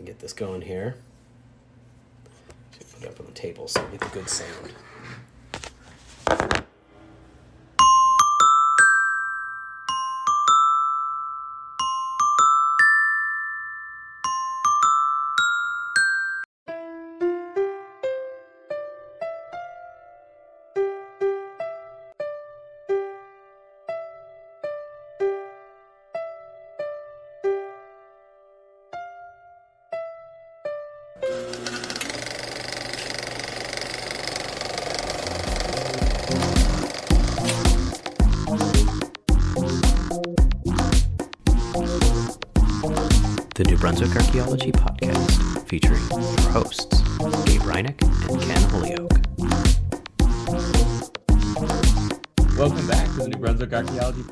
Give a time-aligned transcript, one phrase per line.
[0.00, 0.96] and get this going here.
[2.72, 4.72] Put it up on the table so we get the good sound.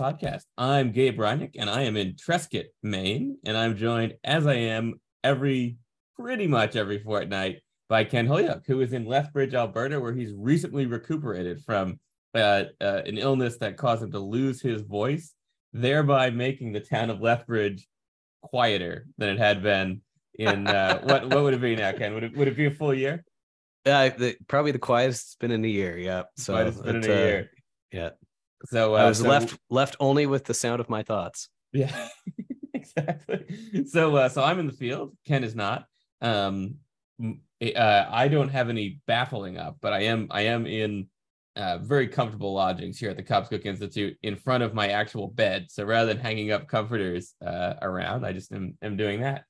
[0.08, 0.44] Podcast.
[0.56, 4.94] I'm Gabe Hrynick, and I am in Trescott, Maine, and I'm joined, as I am
[5.22, 5.76] every
[6.18, 10.86] pretty much every fortnight, by Ken Holyoke, who is in Lethbridge, Alberta, where he's recently
[10.86, 12.00] recuperated from
[12.34, 15.34] uh, uh, an illness that caused him to lose his voice,
[15.74, 17.86] thereby making the town of Lethbridge
[18.42, 20.00] quieter than it had been
[20.38, 22.14] in uh, what what would it be now, Ken?
[22.14, 23.24] Would it would it be a full year?
[23.84, 25.98] Uh, the, probably the quietest it's been in a year.
[25.98, 26.22] Yeah.
[26.36, 27.50] So Quietest it's been in a uh, year.
[27.92, 28.10] Yeah.
[28.66, 31.48] So uh, I was so- left left only with the sound of my thoughts.
[31.72, 31.94] Yeah,
[32.74, 33.44] exactly.
[33.86, 35.16] So, uh, so I'm in the field.
[35.26, 35.86] Ken is not.
[36.20, 36.76] Um,
[37.22, 40.28] uh, I don't have any baffling up, but I am.
[40.30, 41.08] I am in
[41.56, 45.66] uh, very comfortable lodgings here at the Cobscook Institute in front of my actual bed.
[45.68, 49.44] So rather than hanging up comforters uh, around, I just am, am doing that.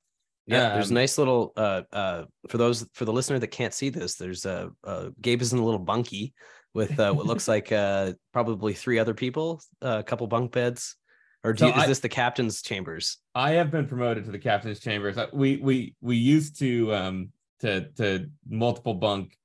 [0.47, 3.73] Yeah, there's a Um, nice little uh uh for those for the listener that can't
[3.73, 6.33] see this, there's uh, uh Gabe is in a little bunkie
[6.79, 10.95] with uh what looks like uh probably three other people, uh, a couple bunk beds.
[11.43, 13.17] Or do So you, is I- this the captain's chambers?
[13.35, 15.17] I have been promoted to the captain's chambers.
[15.33, 19.37] We we we used to um to to multiple bunk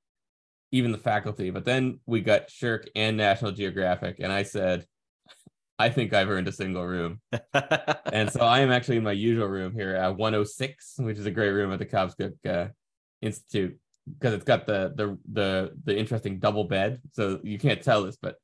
[0.71, 4.85] even the faculty, but then we got SSHRC and National Geographic, and I said,
[5.79, 7.21] I think I've earned a single room,
[8.11, 11.31] and so I am actually in my usual room here at 106, which is a
[11.31, 12.69] great room at the Cobscook uh,
[13.21, 13.77] Institute
[14.07, 17.01] because it's got the the the the interesting double bed.
[17.13, 18.35] So you can't tell this, but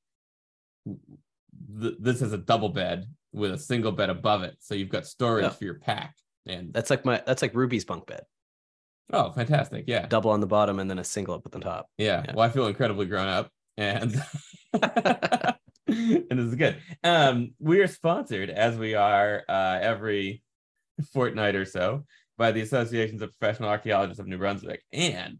[1.79, 5.05] th- this is a double bed with a single bed above it, so you've got
[5.05, 5.49] storage Yeah.
[5.49, 6.15] for your pack.
[6.47, 8.23] And that's like my that's like Ruby's bunk bed.
[9.13, 9.85] oh, fantastic!
[9.87, 11.87] Yeah, Double on the bottom and then a single up at the top.
[11.97, 12.23] yeah.
[12.25, 12.33] Yeah.
[12.35, 14.15] Well, I feel incredibly grown up, and
[14.73, 16.77] and this is good.
[17.03, 20.41] Um, we are sponsored as we are uh, every
[21.13, 22.05] fortnight or so
[22.37, 25.37] by the Associations of Professional Archaeologists of New Brunswick, and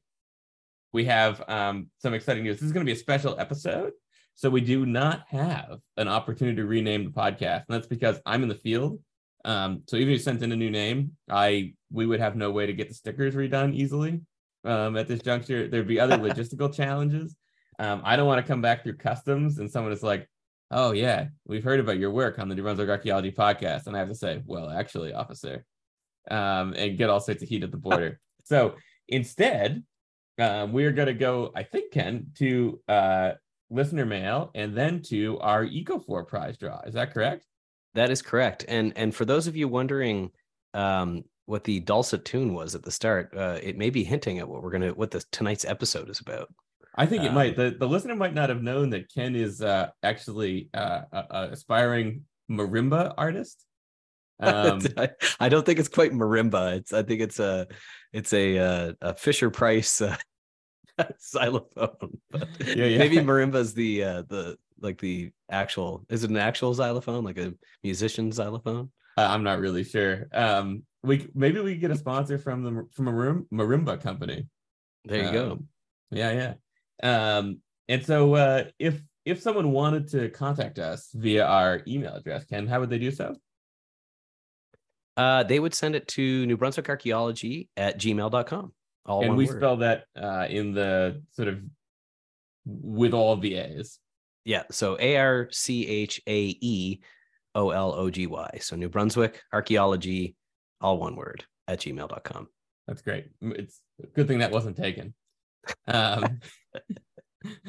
[0.94, 2.58] we have um, some exciting news.
[2.58, 3.94] This is going to be a special episode.
[4.36, 8.44] So we do not have an opportunity to rename the podcast, and that's because I'm
[8.44, 9.00] in the field.
[9.46, 12.52] Um, so even if you sent in a new name, I we would have no
[12.52, 14.22] way to get the stickers redone easily.
[14.64, 17.36] Um, at this juncture, there'd be other logistical challenges.
[17.80, 20.28] Um, I don't want to come back through customs and someone is like,
[20.70, 24.00] "Oh yeah, we've heard about your work on the New Brunswick Archaeology podcast," and I
[24.00, 25.66] have to say, "Well, actually, officer,"
[26.30, 28.20] um, and get all sorts of heat at the border.
[28.44, 28.76] so
[29.08, 29.84] instead,
[30.42, 33.32] um, we're going to go, I think, Ken, to uh,
[33.70, 36.82] listener mail and then to our Ecofor prize draw.
[36.82, 37.46] Is that correct?
[37.94, 38.66] That is correct.
[38.68, 40.32] And and for those of you wondering
[40.74, 44.48] um what the dulcet tune was at the start, uh, it may be hinting at
[44.48, 46.48] what we're gonna what this tonight's episode is about.
[46.96, 47.56] I think it Um, might.
[47.56, 51.50] The, the listener might not have known that Ken is uh, actually uh, a, a
[51.52, 53.66] aspiring marimba artist.
[54.44, 54.82] Um,
[55.40, 56.78] I, don't think it's quite marimba.
[56.78, 57.68] It's I think it's a
[58.12, 60.18] it's a uh, a Fisher Price uh,
[61.22, 62.20] xylophone.
[62.34, 62.98] Yeah, yeah.
[62.98, 66.06] Maybe marimba is the uh, the like the actual.
[66.10, 67.54] Is it an actual xylophone, like a
[67.84, 68.92] musician xylophone?
[69.18, 70.28] Uh, I'm not really sure.
[70.34, 74.48] Um, we maybe we could get a sponsor from the from a marim- marimba company.
[75.06, 75.52] There you go.
[75.52, 75.68] Um,
[76.12, 76.54] Yeah,
[77.04, 77.38] yeah.
[77.38, 82.46] Um, and so uh, if if someone wanted to contact us via our email address,
[82.46, 83.36] Ken, how would they do so?
[85.18, 88.74] Uh, they would send it to New Brunswick Archaeology at gmail.com.
[89.06, 89.58] All and we word.
[89.58, 91.60] spell that uh, in the sort of
[92.66, 94.00] with all the A's.
[94.46, 94.64] Yeah.
[94.72, 97.00] So A R C H A E
[97.56, 98.60] O L O G Y.
[98.62, 100.36] So New Brunswick Archaeology,
[100.80, 102.48] all one word at gmail.com.
[102.88, 103.28] That's great.
[103.42, 105.14] It's a good thing that wasn't taken.
[105.88, 106.40] Um,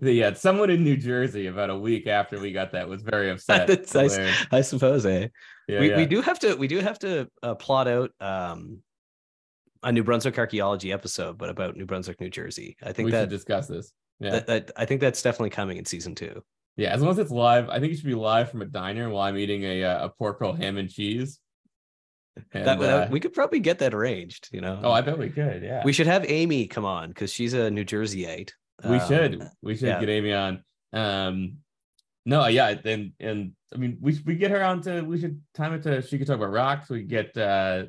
[0.00, 3.30] the uh, someone in New Jersey about a week after we got that was very
[3.32, 3.94] upset.
[3.94, 4.34] Learn.
[4.50, 5.28] I suppose, eh?
[5.68, 5.96] Yeah, we, yeah.
[5.96, 8.82] we do have to we do have to uh, plot out um
[9.84, 12.76] a New Brunswick archaeology episode, but about New Brunswick, New Jersey.
[12.82, 13.92] I think we that, should discuss this.
[14.18, 16.42] Yeah, that that I think that's definitely coming in season two.
[16.76, 16.92] yeah.
[16.92, 19.22] As long as it's live, I think it should be live from a diner while
[19.28, 21.38] I'm eating a uh, a pork roll ham and cheese.
[22.52, 24.48] And, that, that- uh, we could probably get that arranged.
[24.52, 24.80] You know.
[24.82, 25.62] oh, I bet we could.
[25.62, 28.50] Yeah, we should have Amy come on because she's a New Jerseyite.
[28.88, 30.00] we Um, should we should yeah.
[30.00, 30.64] get Amy on.
[30.92, 31.58] Um,
[32.26, 35.74] no, yeah, and and I mean we we get her on to we should time
[35.74, 36.88] it to she could talk about rocks.
[36.88, 37.84] We get uh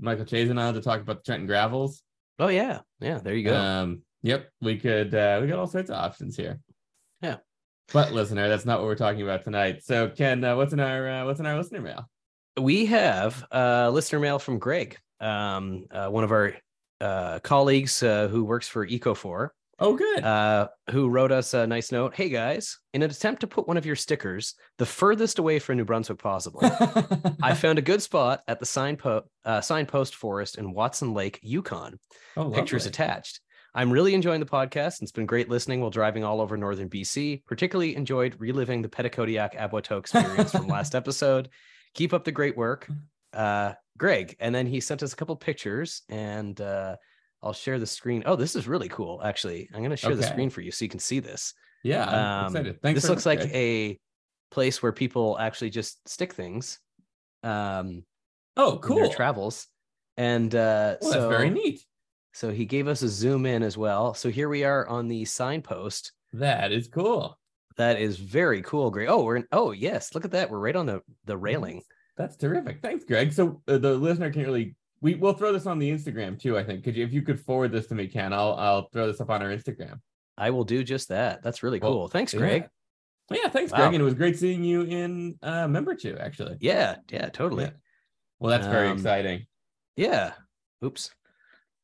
[0.00, 2.02] Michael Chazan on to talk about the Trenton Gravels.
[2.38, 3.18] Oh yeah, yeah.
[3.18, 3.56] There you go.
[3.56, 6.58] Um, yep, we could uh we got all sorts of options here.
[7.22, 7.36] Yeah.
[7.92, 9.82] But listener, that's not what we're talking about tonight.
[9.84, 12.08] So Ken, uh, what's in our uh, what's in our listener mail?
[12.58, 16.54] we have uh, listener mail from Greg, um, uh, one of our
[17.00, 19.50] uh, colleagues uh, who works for Ecofor,
[19.82, 20.22] Oh, good.
[20.24, 22.14] uh, who wrote us a nice note.
[22.14, 25.78] Hey guys, in an attempt to put one of your stickers the furthest away from
[25.78, 26.60] New Brunswick possible,
[27.42, 31.98] I found a good spot at the signpo- uh, signpost forest in Watson Lake, Yukon.
[32.36, 33.40] oh, Pictures attached.
[33.74, 36.90] I'm really enjoying the podcast, and it's been great listening while driving all over northern
[36.90, 37.44] BC.
[37.46, 41.48] Particularly enjoyed reliving the Petitcodiac Aboiteau experience from last episode.
[41.94, 42.88] Keep up the great work,
[43.32, 44.36] uh, Greg.
[44.40, 46.96] And then he sent us a couple pictures, and uh,
[47.42, 48.22] I'll share the screen.
[48.26, 49.20] Oh, this is really cool.
[49.24, 51.54] Actually, I'm going to share the screen for you so you can see this.
[51.82, 52.82] Yeah, I'm Um, excited.
[52.82, 53.00] Thanks.
[53.00, 53.54] this looks like Greg.
[53.54, 54.00] a
[54.50, 56.78] place where people actually just stick things
[57.42, 58.04] um,
[58.56, 58.96] oh, cool.
[58.96, 59.66] their travels.
[60.16, 61.84] And uh, Well, so that's very neat.
[62.34, 64.12] so he gave us a zoom in as well.
[64.12, 66.12] So here we are on the signpost.
[66.34, 67.38] That is cool.
[67.78, 68.90] That is very cool.
[68.90, 69.08] Great.
[69.08, 70.50] Oh, we're in, oh yes, look at that.
[70.50, 71.80] We're right on the the railing.
[72.18, 72.82] That's terrific.
[72.82, 73.32] Thanks, Greg.
[73.32, 76.58] So uh, the listener can really we we'll throw this on the Instagram too.
[76.58, 76.84] I think.
[76.84, 78.32] Could you if you could forward this to me, Ken?
[78.32, 80.00] I'll I'll throw this up on our Instagram.
[80.38, 81.42] I will do just that.
[81.42, 82.08] That's really Well, cool.
[82.08, 82.40] Thanks, yeah.
[82.40, 82.68] Greg.
[83.28, 83.78] Well, yeah, thanks, Wow.
[83.78, 83.94] Greg.
[83.94, 86.56] And it was great seeing you in uh member two, actually.
[86.60, 87.64] Yeah, yeah, totally.
[87.64, 87.70] Yeah.
[88.38, 89.46] Well, that's very Um, exciting.
[89.96, 90.32] Yeah.
[90.84, 91.10] Oops.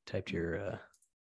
[0.06, 0.76] Typed your uh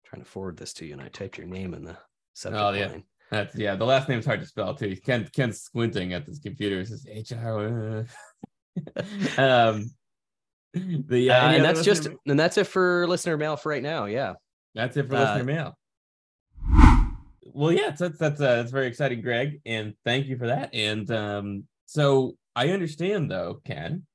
[0.06, 1.98] trying to forward this to you and I typed your name in the
[2.34, 2.88] subject Oh, yeah.
[2.88, 3.04] line.
[3.30, 3.76] That's yeah.
[3.76, 4.96] The last name's hard to spell too.
[4.98, 6.80] Ken Ken's squinting at this computer.
[6.82, 8.06] It says H R.
[9.38, 9.90] um.
[11.08, 14.06] The Uh, and that's just listener- and that's it for listener mail for right now.
[14.06, 14.34] Yeah.
[14.76, 15.78] That's it for Uh, listener mail.
[17.54, 20.74] Well, yeah, that's that's uh, that's very exciting, Greg, and thank you for that.
[20.74, 24.06] And um, so I understand though, Ken,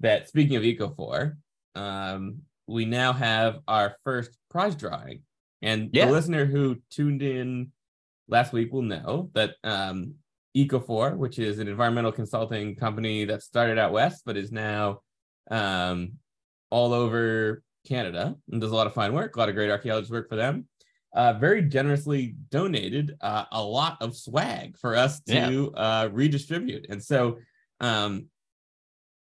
[0.00, 1.36] that speaking of Ecofor,
[1.76, 5.22] um, we now have our first prize drawing,
[5.62, 6.06] and Yeah.
[6.06, 7.70] the listener who tuned in
[8.28, 10.14] last week will know that um,
[10.56, 15.00] Ecofor, which is an environmental consulting company that started out west but is now
[15.50, 16.12] um,
[16.70, 20.12] all over Canada and does a lot of fine work, a lot of great archaeologist
[20.12, 20.66] work for them.
[21.14, 26.86] Uh, very generously donated uh, a lot of swag for us to uh, redistribute.
[26.88, 27.38] And so,
[27.78, 28.26] um,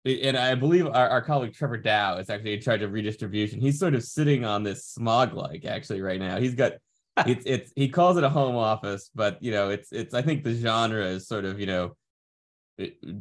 [0.05, 3.59] and I believe our, our colleague Trevor Dow is actually in charge of redistribution.
[3.59, 6.39] He's sort of sitting on this smog like actually right now.
[6.39, 6.73] He's got
[7.27, 10.43] it's it's he calls it a home office, but you know it's it's I think
[10.43, 11.95] the genre is sort of you know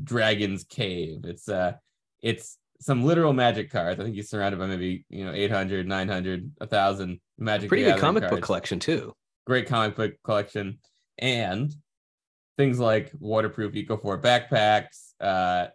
[0.05, 1.25] Dragon's Cave.
[1.25, 1.73] It's uh
[2.23, 4.01] it's some literal magic cards.
[4.01, 7.61] I think he's surrounded by maybe you know 800, 900, 1000 magic.
[7.61, 7.69] Cards.
[7.69, 9.15] Pretty good comic book collection too.
[9.47, 10.79] Great comic book collection,
[11.19, 11.73] and
[12.57, 15.69] things like waterproof Ecofor backpacks, uh,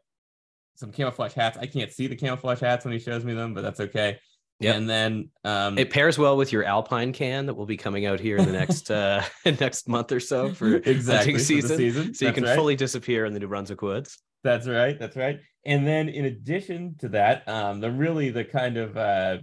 [0.75, 1.57] some camouflage hats.
[1.57, 4.19] I can't see the camouflage hats when he shows me them, but that's okay.
[4.59, 4.75] Yep.
[4.75, 8.21] And then um, It pairs well with your Alpine can that will be coming out
[8.21, 11.77] here in the next uh next month or so for exactly hunting for the season.
[11.77, 12.13] season.
[12.13, 12.55] So you can right.
[12.55, 14.17] fully disappear in the New Brunswick woods.
[14.45, 14.97] That's right.
[14.99, 15.39] That's right.
[15.65, 19.39] And then in addition to that, um, the really the kind of uh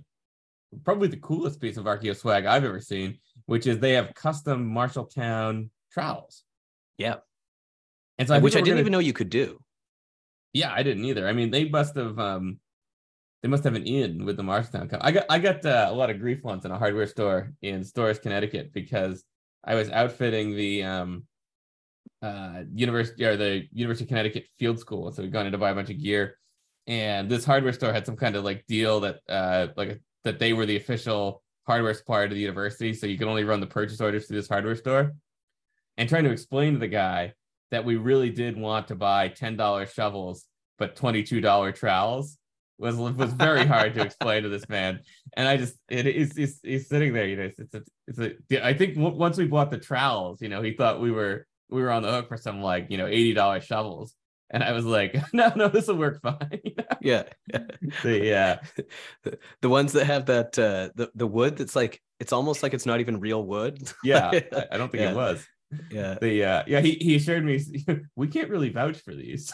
[0.84, 4.72] probably the coolest piece of Archeo swag I've ever seen, which is they have custom
[4.72, 6.44] Marshalltown trowels.
[6.98, 7.16] Yeah.
[8.16, 9.58] And so I which I didn't we're even know you could do.
[10.52, 11.26] Yeah, I didn't either.
[11.26, 12.60] I mean, they must have um
[13.42, 14.88] they must have an in with the Marshalltown.
[14.88, 17.54] Co- I got I got uh, a lot of grief once in a hardware store
[17.60, 19.24] in Storrs, Connecticut, because
[19.64, 21.24] I was outfitting the um
[22.22, 25.10] uh university or the University of Connecticut Field School.
[25.12, 26.38] So we'd gone in to buy a bunch of gear,
[26.86, 30.52] and this hardware store had some kind of like deal that uh like that they
[30.52, 34.00] were the official hardware supplier to the university, so you could only run the purchase
[34.00, 35.14] orders through this hardware store.
[35.96, 37.34] And trying to explain to the guy
[37.70, 40.46] that we really did want to buy ten dollars shovels,
[40.78, 42.38] but twenty two dollar trowels
[42.78, 45.00] was was very hard to explain to this man.
[45.36, 47.44] And I just it is he's, he's sitting there, you know.
[47.44, 48.18] It's it's a, it's
[48.52, 51.82] a I think once we bought the trowels, you know, he thought we were we
[51.82, 54.14] were on the hook for some like you know eighty dollar shovels.
[54.54, 56.60] And I was like, no, no, this will work fine.
[57.00, 57.22] Yeah.
[58.02, 58.56] the, uh,
[59.24, 62.74] the, the ones that have that uh the, the wood that's like it's almost like
[62.74, 63.82] it's not even real wood.
[64.04, 65.10] yeah, I, I don't think Yeah.
[65.12, 65.46] it was.
[65.90, 66.18] yeah.
[66.20, 67.58] The uh, yeah, he he assured me
[68.14, 69.50] we can't really vouch for these.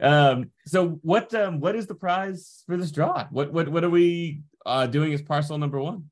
[0.00, 3.90] um so what um what is the prize for this draw what what what are
[3.90, 6.04] we uh doing as parcel number one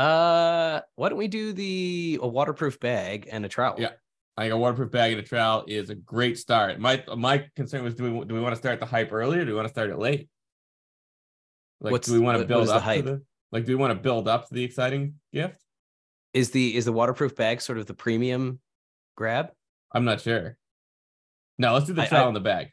[0.00, 3.76] Uh why don't we do the a waterproof bag and a trowel?
[3.78, 3.90] Yeah.
[4.36, 6.78] I think a waterproof bag and a trowel is a great start.
[6.80, 9.44] My my concern was do we do we want to start the hype early or
[9.44, 10.28] do we want to start it late?
[11.80, 13.04] Like What's- do we want to what build is the up hype?
[13.04, 15.60] the like do we want to build up to the exciting gift?
[16.32, 18.60] Is the is the waterproof bag sort of the premium
[19.16, 19.50] grab?
[19.92, 20.56] I'm not sure.
[21.58, 22.68] No, let's do the I- I- in the bag.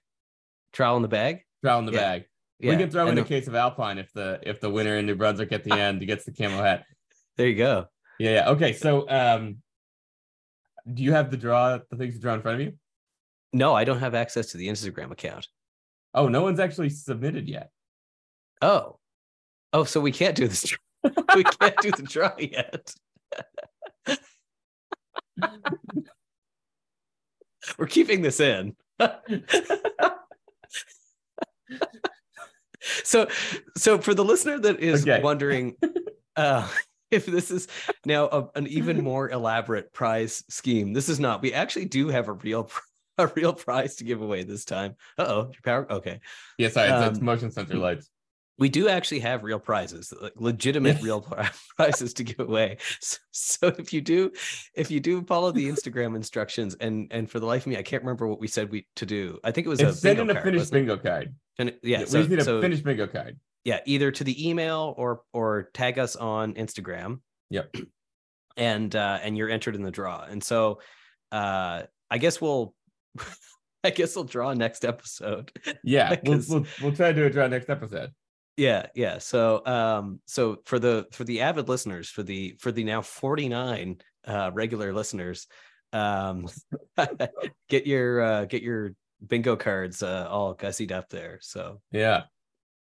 [0.72, 1.42] Trowel in the bag?
[1.64, 2.00] Trowel in the Yeah.
[2.00, 2.26] bag.
[2.60, 2.72] Yeah.
[2.72, 4.98] we can throw and in a the- case of Alpine if the if the winner
[4.98, 6.86] in New Brunswick at the end gets the camo hat.
[7.38, 7.88] There you go.
[8.20, 8.50] Yeah, yeah.
[8.50, 9.58] Okay, so um
[10.94, 12.74] do you have the draw the things to draw in front of you?
[13.53, 15.48] No, I don't have access to the Instagram account.
[16.13, 17.72] Oh, no one's actually submitted yet.
[18.62, 19.00] Oh.
[19.74, 20.74] Oh, so we can't do this.
[21.36, 22.94] we can't do the draw yet.
[27.77, 28.75] We're keeping this in.
[33.03, 33.27] so
[33.75, 35.22] so for the listener that is Okay.
[35.22, 35.75] wondering
[36.36, 36.67] uh
[37.12, 37.68] if this is
[38.06, 40.94] now a, an even more elaborate prize scheme.
[40.94, 42.70] This is not we actually do have a real
[43.18, 44.96] a real prize to give away this time.
[45.18, 46.20] Uh-oh your power okay.
[46.58, 48.10] Yeah, sorry, it's, it's Um, motion sensor lights.
[48.60, 51.22] we do actually have real prizes like legitimate real
[51.78, 52.78] prizes to give away.
[53.02, 54.32] So, so if you do
[54.76, 57.84] if you do follow the instagram instructions and and for the life of me i
[57.84, 59.40] can't remember what we said we to do.
[59.44, 61.36] I think it was It's a send bingo in a card, finished bingo card.
[61.82, 63.40] Yeah we so, just need a so- finished bingo card.
[63.68, 67.20] Yeah either to the email or or tag us on instagram
[67.50, 67.76] Yep.
[68.58, 70.80] and uh and you're entered in the draw and so
[71.34, 72.74] uh i guess we'll
[73.84, 75.52] i guess we'll draw next episode
[75.84, 78.12] Yeah, we'll, we'll we'll try to do a draw next episode.
[78.56, 82.84] yeah yeah so um so for the for the avid listeners for the for the
[82.86, 85.46] now 49 uh regular listeners
[85.94, 86.48] um
[87.70, 88.94] get your uh get your
[89.26, 92.24] bingo cards uh all gussied up there so Yeah.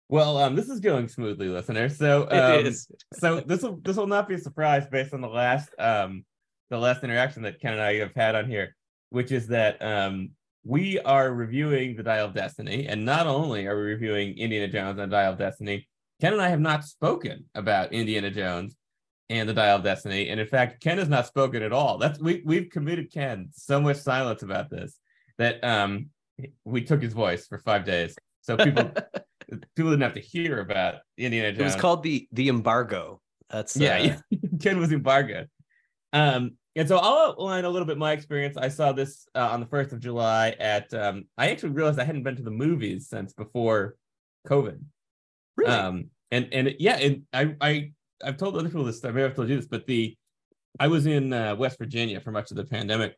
[0.07, 1.89] Well, um, this is going smoothly, listener.
[1.89, 2.71] So um,
[3.13, 6.23] so this will this will not be a surprise based on the last um
[6.69, 8.75] the last interaction that Ken and I have had on here,
[9.09, 10.31] which is that um
[10.63, 14.99] we are reviewing the Dial of Destiny, and not only are we reviewing Indiana Jones
[14.99, 15.87] and the Dial of Destiny,
[16.21, 18.75] Ken and I have not spoken about Indiana Jones
[19.29, 21.97] and the Dial of Destiny, and in fact, Ken has not spoken at all.
[21.97, 24.99] That's we we've committed Ken so much silence about this
[25.39, 26.09] that um
[26.63, 28.91] we took his voice for five days, so people
[29.75, 31.61] people didn't have to hear about Indiana Jones.
[31.61, 34.39] it was called the the embargo that's Yeah, uh, yeah.
[34.61, 35.49] Ken was embargoed.
[36.13, 38.57] Um, and so I'll outline a little bit my experience.
[38.57, 40.93] I saw this uh, on the first of July at.
[40.93, 43.95] Um, I actually realized I hadn't been to the movies since before
[44.47, 44.79] COVID.
[45.55, 47.91] really Um, and and yeah, and I I
[48.23, 49.03] I've told other people this.
[49.05, 50.17] I may have told you this, but the
[50.79, 53.15] I was in uh, West Virginia for much of the pandemic,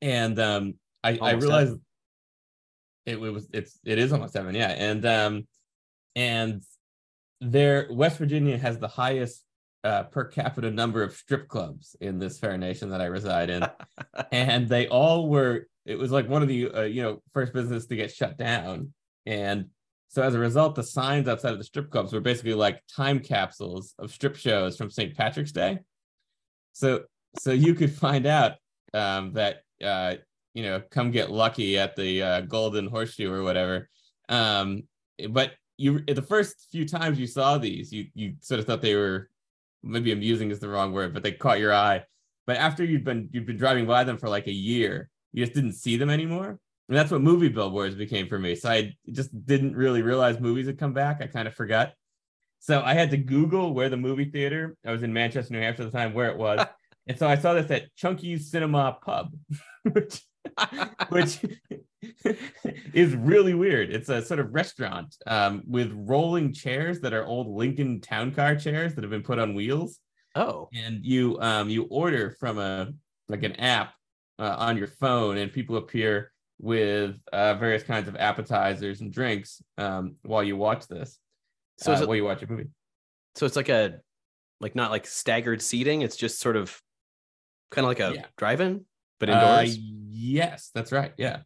[0.00, 1.78] and um, I I realized
[3.06, 5.46] it, it was it's it is almost seven, yeah, and um,
[6.14, 6.62] and
[7.40, 9.44] there West Virginia has the highest
[9.84, 13.66] uh, per capita number of strip clubs in this fair nation that I reside in,
[14.32, 15.66] and they all were.
[15.84, 18.92] It was like one of the uh, you know first business to get shut down,
[19.26, 19.66] and
[20.08, 23.18] so as a result, the signs outside of the strip clubs were basically like time
[23.18, 25.16] capsules of strip shows from St.
[25.16, 25.78] Patrick's Day.
[26.72, 27.04] So
[27.38, 28.52] so you could find out
[28.94, 30.16] um, that uh,
[30.54, 33.88] you know come get lucky at the uh, Golden Horseshoe or whatever.
[34.28, 34.84] Um,
[35.30, 38.94] but you the first few times you saw these, you you sort of thought they
[38.94, 39.28] were
[39.82, 42.04] maybe amusing is the wrong word, but they caught your eye.
[42.46, 45.54] But after you've been you've been driving by them for like a year, you just
[45.54, 46.58] didn't see them anymore.
[46.88, 48.54] And that's what movie billboards became for me.
[48.54, 51.22] So I just didn't really realize movies had come back.
[51.22, 51.92] I kind of forgot.
[52.58, 55.82] So I had to Google where the movie theater, I was in Manchester, New Hampshire
[55.82, 56.64] at the time, where it was.
[57.06, 59.32] and so I saw this at Chunky's Cinema Pub,
[59.84, 60.22] which
[61.08, 61.44] which
[62.92, 63.90] is really weird.
[63.90, 68.56] It's a sort of restaurant um, with rolling chairs that are old Lincoln town car
[68.56, 69.98] chairs that have been put on wheels
[70.34, 72.90] oh and you um you order from a
[73.28, 73.92] like an app
[74.38, 79.60] uh, on your phone and people appear with uh, various kinds of appetizers and drinks
[79.78, 81.18] um while you watch this
[81.76, 82.68] so uh, it, while you watch a movie
[83.34, 84.00] so it's like a
[84.60, 86.80] like not like staggered seating it's just sort of
[87.70, 88.26] kind of like a Yeah.
[88.38, 88.86] drive-in
[89.22, 89.78] but Uh, indoors?
[90.10, 91.42] yes that's right yeah.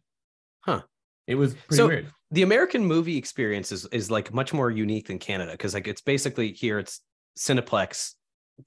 [0.65, 0.81] Huh.
[1.27, 2.11] it was pretty So- weird.
[2.31, 6.01] the american movie experience is, is like much more unique than canada because like it's
[6.01, 7.01] basically here it's
[7.37, 8.13] cineplex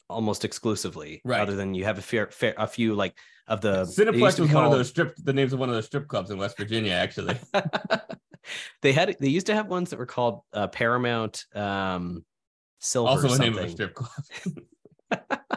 [0.08, 1.40] almost exclusively Right.
[1.40, 4.54] other than you have a fair, fair a few like of the cineplex was be
[4.54, 6.92] one of those strip the names of one of those strip clubs in west virginia
[6.92, 7.36] actually.
[8.82, 12.24] They had they used to have ones that were called uh, paramount um
[12.78, 14.24] silver also a name of a strip club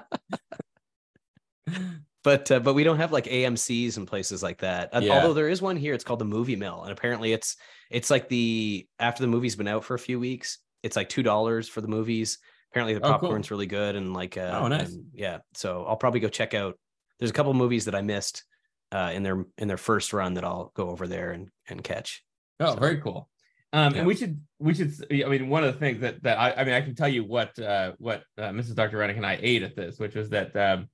[2.23, 4.89] but uh, but we don't have like AMC's and places like that.
[5.01, 5.13] Yeah.
[5.13, 7.55] Although there is one here, it's called the Movie Mill, and apparently it's
[7.91, 11.23] it's like the after the movie's been out for a few weeks, it's like two
[11.23, 12.39] dollars for the movies.
[12.71, 13.19] Apparently the Oh, cool.
[13.19, 14.93] popcorn's really good and like uh, Oh, nice.
[14.93, 15.39] and, yeah.
[15.53, 16.77] So I'll probably go check out.
[17.19, 18.43] There's a couple movies that I missed
[18.91, 22.23] uh, in their in their first run that I'll go over there and and catch.
[22.59, 23.29] Oh, So- very cool.
[23.73, 23.99] Um, Yeah.
[23.99, 26.63] and we should we should I mean one of the things that that I, I
[26.63, 28.75] mean I can tell you what uh what uh, Mrs.
[28.75, 28.97] Dr.
[28.99, 30.89] Hrynick and I ate at this, which was that um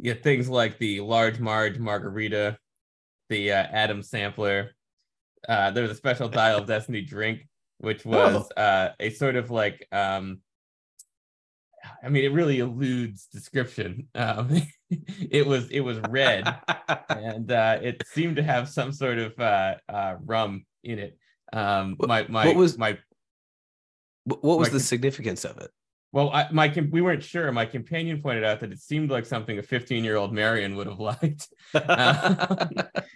[0.00, 2.58] yeah things like the large Marge margarita,
[3.28, 4.70] the uh, Adam sampler,
[5.48, 7.46] uh there was a special Dial of Destiny drink,
[7.78, 10.40] which was uh a sort of like um
[12.02, 14.08] I mean it really eludes description.
[14.14, 16.44] Um it was it was red
[17.08, 21.16] and uh, it seemed to have some sort of uh, uh, rum in it.
[21.52, 22.98] Um, What- my my what was- my
[24.24, 25.70] what was the the- significance of it?
[26.12, 27.50] Well, I, my we weren't sure.
[27.52, 30.86] My companion pointed out that it seemed like something a 15 year old Marion would
[30.88, 31.48] have liked.
[31.74, 32.84] Uh,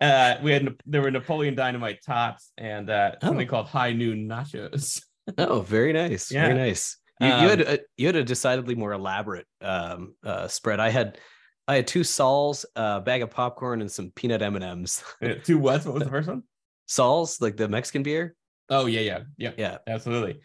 [0.00, 3.50] Uh, we had there were Napoleon Dynamite tops and uh, something Oh.
[3.50, 5.02] called High Noon Nachos.
[5.38, 6.30] oh, very nice.
[6.30, 6.96] Very nice.
[7.20, 10.78] You, you had Um, a, you had a decidedly more elaborate um, uh, spread.
[10.78, 11.18] I had
[11.66, 15.02] I had two Sols, a bag of popcorn, and some peanut M and M's.
[15.20, 15.84] Uh, Two what?
[15.84, 16.44] What was the first one?
[16.86, 18.36] Sols, like the Mexican beer.
[18.70, 19.52] Oh yeah, yeah, yeah.
[19.56, 19.78] Yeah.
[19.86, 20.40] absolutely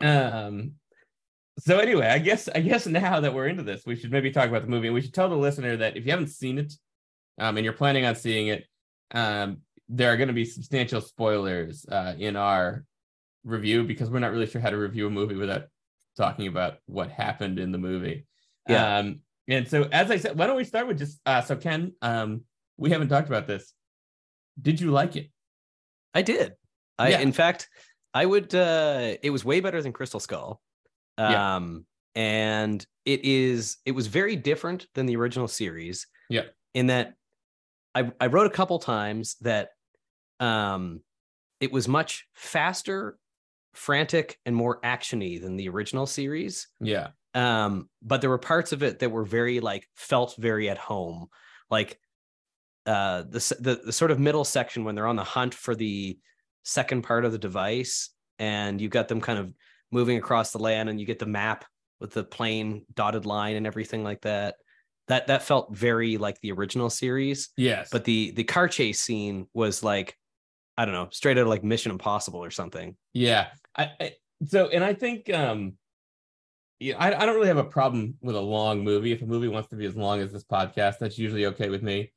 [0.00, 0.72] um
[1.58, 4.48] so anyway i guess i guess now that we're into this we should maybe talk
[4.48, 6.72] about the movie and we should tell the listener that if you haven't seen it
[7.38, 8.64] um and you're planning on seeing it
[9.12, 12.84] um there are going to be substantial spoilers uh in our
[13.44, 15.64] review because we're not really sure how to review a movie without
[16.16, 18.26] talking about what happened in the movie
[18.68, 18.98] Yeah.
[18.98, 21.92] um and so as i said why don't we start with just uh so ken
[22.02, 22.42] um
[22.76, 23.72] we haven't talked about this
[24.60, 25.30] did you like it
[26.14, 26.54] I did.
[26.98, 27.20] I Yeah.
[27.20, 27.68] in fact,
[28.14, 30.60] I would uh it was way better than Crystal Skull.
[31.18, 31.56] Yeah.
[31.56, 31.84] Um
[32.14, 36.06] and it is it was very different than the original series.
[36.30, 36.44] Yeah.
[36.74, 37.14] In that
[37.94, 39.70] I I wrote a couple times that
[40.40, 41.00] um
[41.60, 43.18] it was much faster,
[43.74, 46.68] frantic and more actiony than the original series.
[46.80, 50.78] yeah um but there were parts of it that were very like felt very at
[50.78, 51.28] home
[51.70, 52.00] like
[52.86, 56.18] uh the, the the sort of middle section when they're on the hunt for the
[56.64, 59.52] second part of the device and you've got them kind of
[59.90, 61.64] moving across the land and you get the map
[62.00, 64.56] with the plain dotted line and everything like that
[65.08, 69.46] that that felt very like the original series yes but the the car chase scene
[69.54, 70.16] was like
[70.76, 73.48] i don't know straight out of like mission impossible or something Yeah.
[73.74, 74.12] I, I
[74.46, 75.74] so and I think um
[76.80, 79.10] yeah, I, I don't really have a problem with a long movie.
[79.10, 81.82] If a movie wants to be as long as this podcast, that's usually okay with
[81.82, 82.12] me.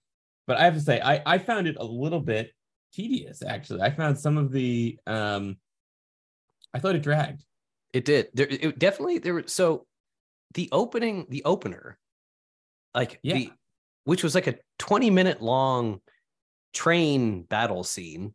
[0.46, 2.52] But I have to say, I, I found it a little bit
[2.94, 3.82] tedious, actually.
[3.82, 5.58] I found some of the um
[6.74, 7.44] I thought it dragged.
[7.94, 8.28] It did.
[8.34, 9.34] There, it definitely there.
[9.34, 9.86] were So
[10.54, 11.98] the opening, the opener,
[12.96, 13.34] like Yeah.
[13.36, 13.52] the,
[14.06, 16.02] which was like a twenty minute long
[16.74, 18.34] train battle scene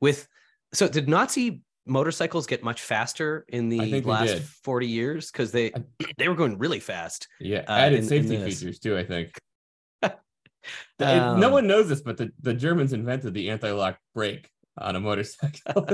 [0.00, 0.28] with.
[0.74, 5.30] So did Nazi motorcycles get much faster in the last forty years?
[5.30, 5.72] Because they
[6.18, 7.28] they were going really fast.
[7.40, 7.64] Yeah.
[7.68, 8.60] Uh, added in- in safety this.
[8.60, 9.32] features too, I think.
[10.02, 10.14] It-
[10.98, 15.00] no Um, one knows this, but the, the Germans invented the anti-lock brake on a
[15.00, 15.88] motorcycle.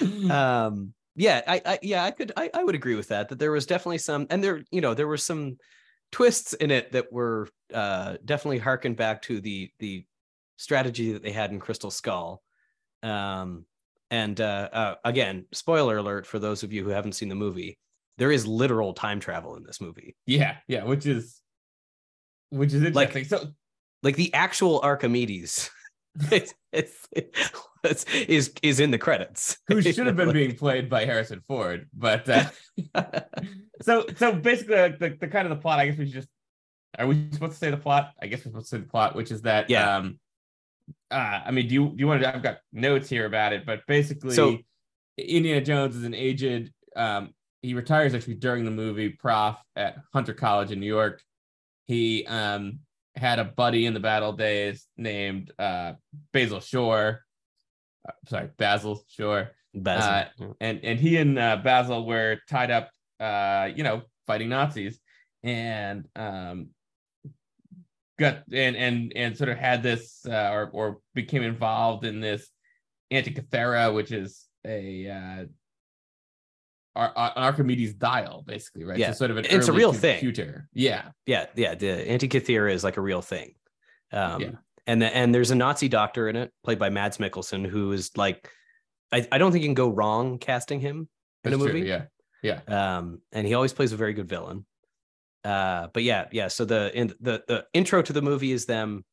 [0.30, 3.52] Um yeah I, I yeah i could I, I would agree with that that there
[3.52, 5.56] was definitely some and there you know there were some
[6.12, 10.04] twists in it that were uh definitely harkened back to the the
[10.56, 12.42] strategy that they had in crystal skull
[13.02, 13.64] um
[14.10, 17.78] and uh, uh again spoiler alert for those of you who haven't seen the movie
[18.18, 21.40] there is literal time travel in this movie yeah, yeah, which is
[22.50, 23.24] which is Like- interesting.
[23.24, 23.48] so
[24.04, 25.70] like the actual archimedes
[26.30, 27.08] it's, it's,
[27.84, 31.88] it's, is is in the credits who should have been being played by Harrison Ford.
[31.92, 32.50] But uh,
[33.82, 35.80] so so basically, like the, the kind of the plot.
[35.80, 36.28] I guess we should just
[36.98, 38.12] are we supposed to say the plot?
[38.22, 39.96] I guess we're supposed to say the plot, which is that Yeah.
[39.96, 40.18] um
[41.10, 42.34] uh I mean, do you do you want to?
[42.34, 44.58] I've got notes here about it, but basically, So-
[45.16, 46.72] Indiana Jones is an aged.
[46.96, 51.22] Um, he retires actually during the movie prof at Hunter College in New York.
[51.86, 52.80] He um
[53.16, 55.92] had a buddy in the battle days named uh
[56.32, 57.24] Basil Shore.
[58.06, 60.56] Uh, sorry, Basil Shaw Basil.
[60.60, 64.98] and and he and uh, Basil were tied up, uh, you know, fighting Nazis,
[65.42, 66.68] and um,
[68.18, 72.48] got and and and sort of had this uh, or or became involved in this
[73.12, 75.44] Antikythera, which is a uh,
[76.96, 78.98] Ar- Ar- Archimedes dial, basically, right?
[78.98, 79.08] Yeah.
[79.12, 80.18] So sort of an It's a real thing.
[80.18, 80.68] computer.
[80.72, 81.74] Yeah, Yeah, yeah.
[81.74, 83.54] The Antikythera is like a real thing.
[84.12, 84.50] Um, Yeah.
[84.86, 88.10] and the, and there's a Nazi doctor in it, played by Mads Mikkelsen, who is
[88.16, 88.48] like,
[89.12, 91.08] I, I don't think you can go wrong casting him
[91.44, 91.88] in that's a true, movie.
[91.88, 92.04] Yeah,
[92.42, 92.60] Yeah.
[92.68, 94.64] Um, and he always plays a very good villain.
[95.44, 96.48] Uh, but yeah, yeah.
[96.48, 99.04] So the in the the intro to the movie is them,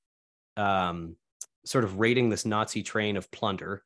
[0.56, 1.17] um,
[1.65, 3.84] sort of raiding this Nazi train of plunder.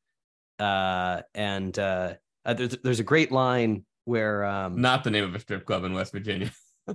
[0.60, 2.13] Uh, and uh,
[2.45, 5.84] uh, there's there's a great line where um, not the name of a strip club
[5.84, 6.51] in West Virginia.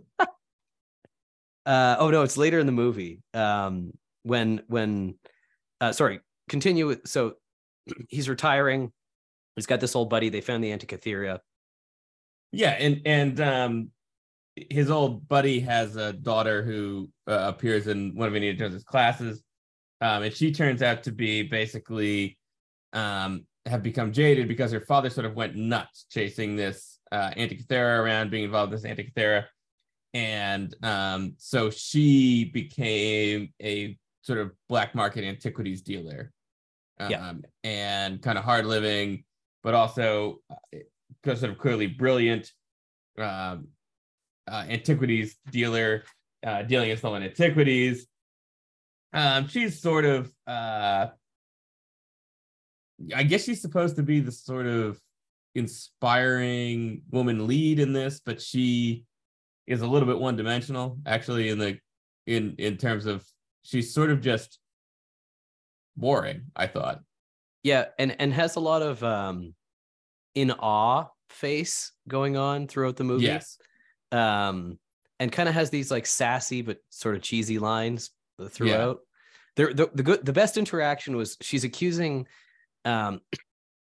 [1.67, 3.21] Uh, oh no, it's later in the movie.
[3.35, 5.17] Um, when when
[5.81, 6.87] uh, sorry, continue.
[6.87, 7.35] with- So
[8.09, 8.93] he's retiring.
[9.57, 10.31] He's got this old buddy.
[10.31, 11.39] They found the Antikythera.
[12.53, 13.91] Yeah, and and um,
[14.57, 19.43] his old buddy has a daughter who uh, appears in one of Indiana Jones's classes,
[20.01, 22.39] um, and she turns out to be basically
[22.95, 27.99] um, have become jaded because her father sort of went nuts chasing this uh, Antikythera
[27.99, 29.45] around, being involved in this Antikythera,
[30.13, 36.33] and um, so she became a sort of black market antiquities dealer,
[36.99, 37.33] um, Yeah.
[37.65, 39.25] and kind of hard living,
[39.63, 42.51] but also uh, sort of clearly brilliant
[43.19, 43.69] um,
[44.51, 46.05] uh, antiquities dealer
[46.45, 48.07] uh, dealing in stolen antiquities.
[49.13, 51.09] Um, she's sort of, uh,
[53.15, 54.99] I guess she's supposed to be the sort of
[55.55, 59.05] inspiring woman lead in this, but she
[59.67, 61.79] is a little bit one dimensional actually in the
[62.27, 63.25] in in terms of
[63.63, 64.59] she's sort of just
[65.97, 66.43] boring.
[66.55, 67.01] I thought.
[67.63, 69.55] Yeah, and and has a lot of um,
[70.35, 73.25] in awe face going on throughout the movie.
[73.25, 73.59] Yes.
[74.13, 74.79] um,
[75.19, 78.11] and kind of has these like sassy but sort of cheesy lines
[78.49, 79.01] throughout.
[79.01, 79.07] Yeah.
[79.57, 82.27] There, the the good, the best interaction was she's accusing,
[82.85, 83.21] um,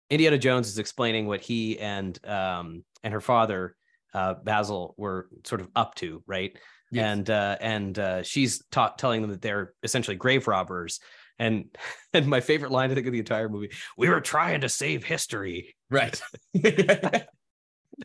[0.09, 3.75] Indiana Jones is explaining what he and um and her father,
[4.13, 6.57] uh, Basil were sort of up to, right?
[6.91, 7.05] Yes.
[7.05, 10.99] And uh, and uh, she's ta- telling them that they're essentially grave robbers.
[11.37, 11.65] And
[12.13, 15.03] and my favorite line I think of the entire movie: "We were trying to save
[15.03, 16.21] history." Right.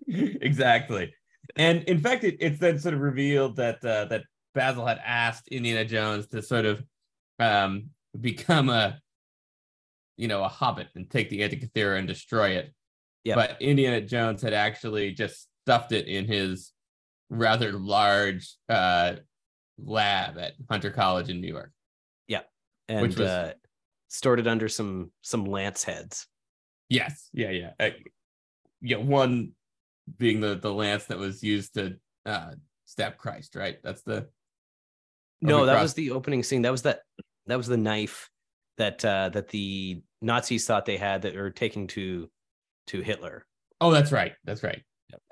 [0.09, 1.15] exactly.
[1.57, 5.49] And in fact, it, it's then sort of revealed that uh, that Basil had asked
[5.49, 6.83] Indiana Jones to sort of
[7.39, 9.01] um, become a,
[10.17, 12.73] you know, a hobbit and take the Antikythera and destroy it.
[13.25, 13.37] Yep.
[13.37, 16.73] But Indiana Jones had actually just stuffed it in his
[17.31, 19.15] rather large uh,
[19.79, 21.73] lab at Hunter College in New York.
[22.29, 22.43] Yeah.
[22.89, 23.53] And Which was- uh,
[24.09, 26.27] stored it under some some lance heads.
[26.89, 27.29] Yes.
[27.33, 27.51] Yeah.
[27.51, 27.71] Yeah.
[27.81, 27.91] Uh,
[28.81, 28.99] yeah.
[28.99, 29.53] One
[30.19, 31.97] being the the lance that was used to
[32.27, 32.53] uh,
[32.85, 33.57] stab Christ.
[33.57, 33.79] Right.
[33.83, 34.29] That's the.
[35.41, 36.63] No, that Cross- was the opening scene.
[36.63, 37.01] That was that
[37.47, 38.31] that was the knife
[38.79, 42.31] that uh, that the Nazis thought they had that were taking to
[42.89, 43.47] to Hitler.
[43.81, 44.33] Oh, that's right.
[44.45, 44.83] That's right.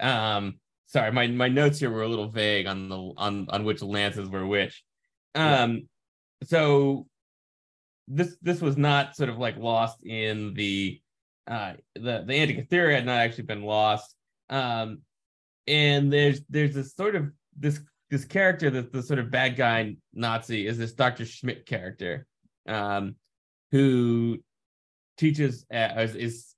[0.00, 3.82] Um, sorry, my my notes here were a little vague on the on on which
[3.82, 4.82] lances were which.
[5.34, 5.62] Yeah.
[5.62, 5.88] Um,
[6.44, 7.06] so
[8.08, 11.00] this this was not sort of like lost in the
[11.46, 14.14] uh the the Antikythera had not actually been lost.
[14.50, 15.02] Um,
[15.66, 19.96] and there's there's this sort of this this character that the sort of bad guy
[20.12, 21.24] Nazi is this Dr.
[21.24, 22.26] Schmidt character,
[22.68, 23.16] um,
[23.72, 24.38] who
[25.16, 26.54] teaches uh, is, is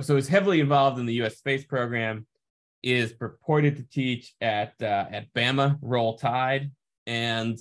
[0.00, 1.36] so is heavily involved in the U.S.
[1.36, 2.26] space program,
[2.82, 6.70] is purported to teach at uh, at Bama Roll Tide,
[7.06, 7.58] and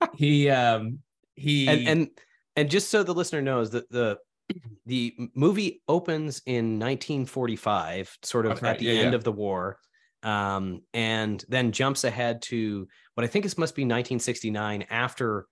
[0.14, 1.00] he um
[1.34, 2.10] he And and
[2.56, 4.18] and just so the listener knows that the
[4.86, 8.72] the movie opens in 1945, sort of right.
[8.72, 9.16] at the Yeah, end yeah.
[9.16, 9.78] of the war,
[10.22, 15.46] um, and then jumps ahead to what I think is must be 1969 after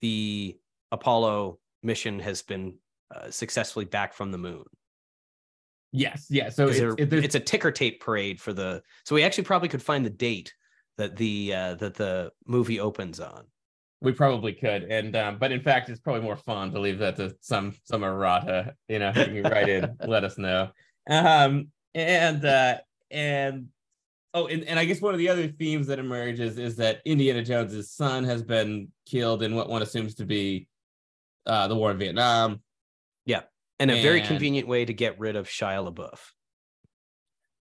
[0.00, 0.58] the
[0.90, 2.74] Apollo mission has been
[3.14, 4.64] uh, successfully back from the moon.
[5.92, 9.44] yes yeah so it's, it, it's a ticker tape parade for the so we actually
[9.44, 10.54] probably could find the date
[10.96, 13.44] that the uh that the movie opens on
[14.02, 17.14] We probably could, and um, but in fact, it's probably more fun to leave that
[17.16, 18.74] to some some errata.
[18.88, 20.70] You know, you can write in, let us know.
[21.08, 22.78] Um, and uh,
[23.12, 23.68] and
[24.34, 27.44] oh, and, and I guess one of the other themes that emerges is that Indiana
[27.44, 30.66] Jones's son has been killed in what one assumes to be
[31.46, 32.60] uh, the war in Vietnam.
[33.26, 33.42] Yeah,
[33.78, 36.18] and a very convenient way to get rid of Shia LaBeouf.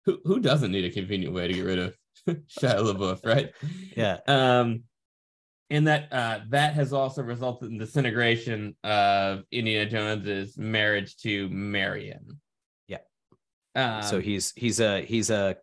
[0.07, 1.97] Who who doesn't need a convenient way to get rid of
[2.29, 3.53] Shia LaBeouf, right?
[3.97, 4.19] Yeah.
[4.27, 4.85] Um,
[5.71, 12.41] and that uh, that has also resulted in disintegration of Indiana Jones's marriage to Marion.
[12.87, 12.99] Yeah.
[13.75, 15.57] Um, so he's he's a he's a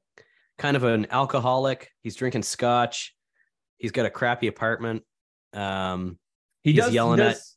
[0.59, 1.89] kind of an alcoholic.
[2.03, 3.15] He's drinking scotch.
[3.77, 5.03] He's got a crappy apartment.
[5.53, 6.19] Um,
[6.61, 7.54] he he's does, he yelling at- does-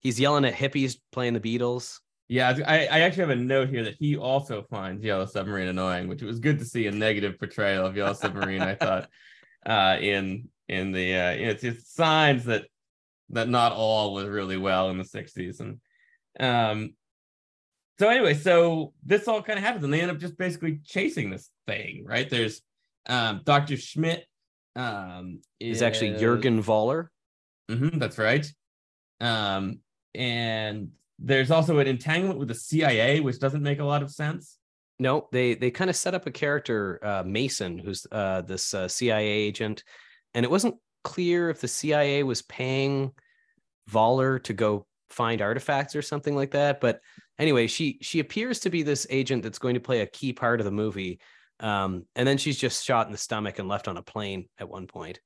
[0.00, 1.98] he's yelling at hippies playing the Beatles.
[2.28, 6.08] Yeah, I, I actually have a note here that he also finds Yellow Submarine annoying,
[6.08, 8.60] which it was good to see a negative portrayal of Yellow Submarine.
[8.60, 9.08] I thought
[9.66, 12.66] uh, in in the uh, it's it's signs that
[13.30, 15.80] that not all was really well in the '60s, and
[16.38, 16.92] um,
[17.98, 21.30] so anyway, so this all kind of happens, and they end up just basically chasing
[21.30, 22.28] this thing, right?
[22.28, 22.60] There's
[23.08, 23.76] um, Dr.
[23.76, 24.26] Schmidt.
[24.76, 27.08] Um, is actually is- Jurgen Voller.
[27.70, 28.46] Mhm, that's right.
[29.20, 29.80] Um,
[30.18, 34.58] and there's also an entanglement with the CIA, which doesn't make a lot of sense.
[34.98, 38.88] No, they they kind of set up a character, uh, Mason, who's uh, this uh,
[38.88, 39.84] CIA agent,
[40.34, 43.12] and it wasn't clear if the CIA was paying
[43.88, 46.80] Voller to go find artifacts or something like that.
[46.80, 47.00] But
[47.38, 50.60] anyway, she she appears to be this agent that's going to play a key part
[50.60, 51.20] of the movie.
[51.60, 54.68] Um, and then she's just shot in the stomach and left on a plane at
[54.68, 55.20] one point.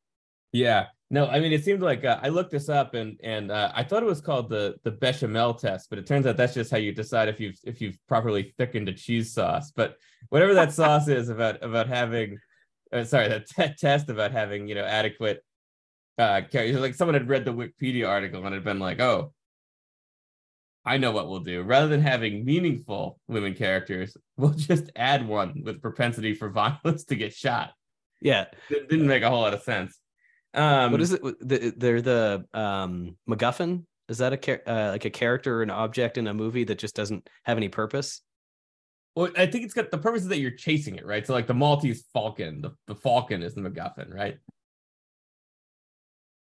[0.53, 0.87] Yeah.
[1.13, 3.85] No, I mean, it seemed like uh, I looked this up and and uh, I
[3.85, 6.79] thought it was called the the bechamel test, but it turns out that's just how
[6.79, 9.73] you decide if you've if you've properly thickened a cheese sauce.
[9.73, 9.97] But
[10.31, 12.39] whatever that sauce is about about having,
[12.95, 15.45] uh, sorry, that t- test about having you know adequate
[16.17, 16.81] uh characters.
[16.81, 19.35] Like someone had read the Wikipedia article and had been like, oh,
[20.83, 21.61] I know what we'll do.
[21.61, 27.17] Rather than having meaningful women characters, we'll just add one with propensity for violence to
[27.17, 27.73] get shot.
[28.23, 29.99] Yeah, it didn't make a whole lot of sense.
[30.55, 31.79] Um, what is it?
[31.81, 33.85] They're the um, MacGuffin.
[34.09, 36.95] Is that a uh, like a character or an object in a movie that just
[36.95, 38.21] doesn't have any purpose?
[39.15, 41.27] Well, I think it's got the purpose is that you're chasing it, right?
[41.27, 44.39] So like the Maltese Falcon, the, the Falcon is the MacGuffin, right?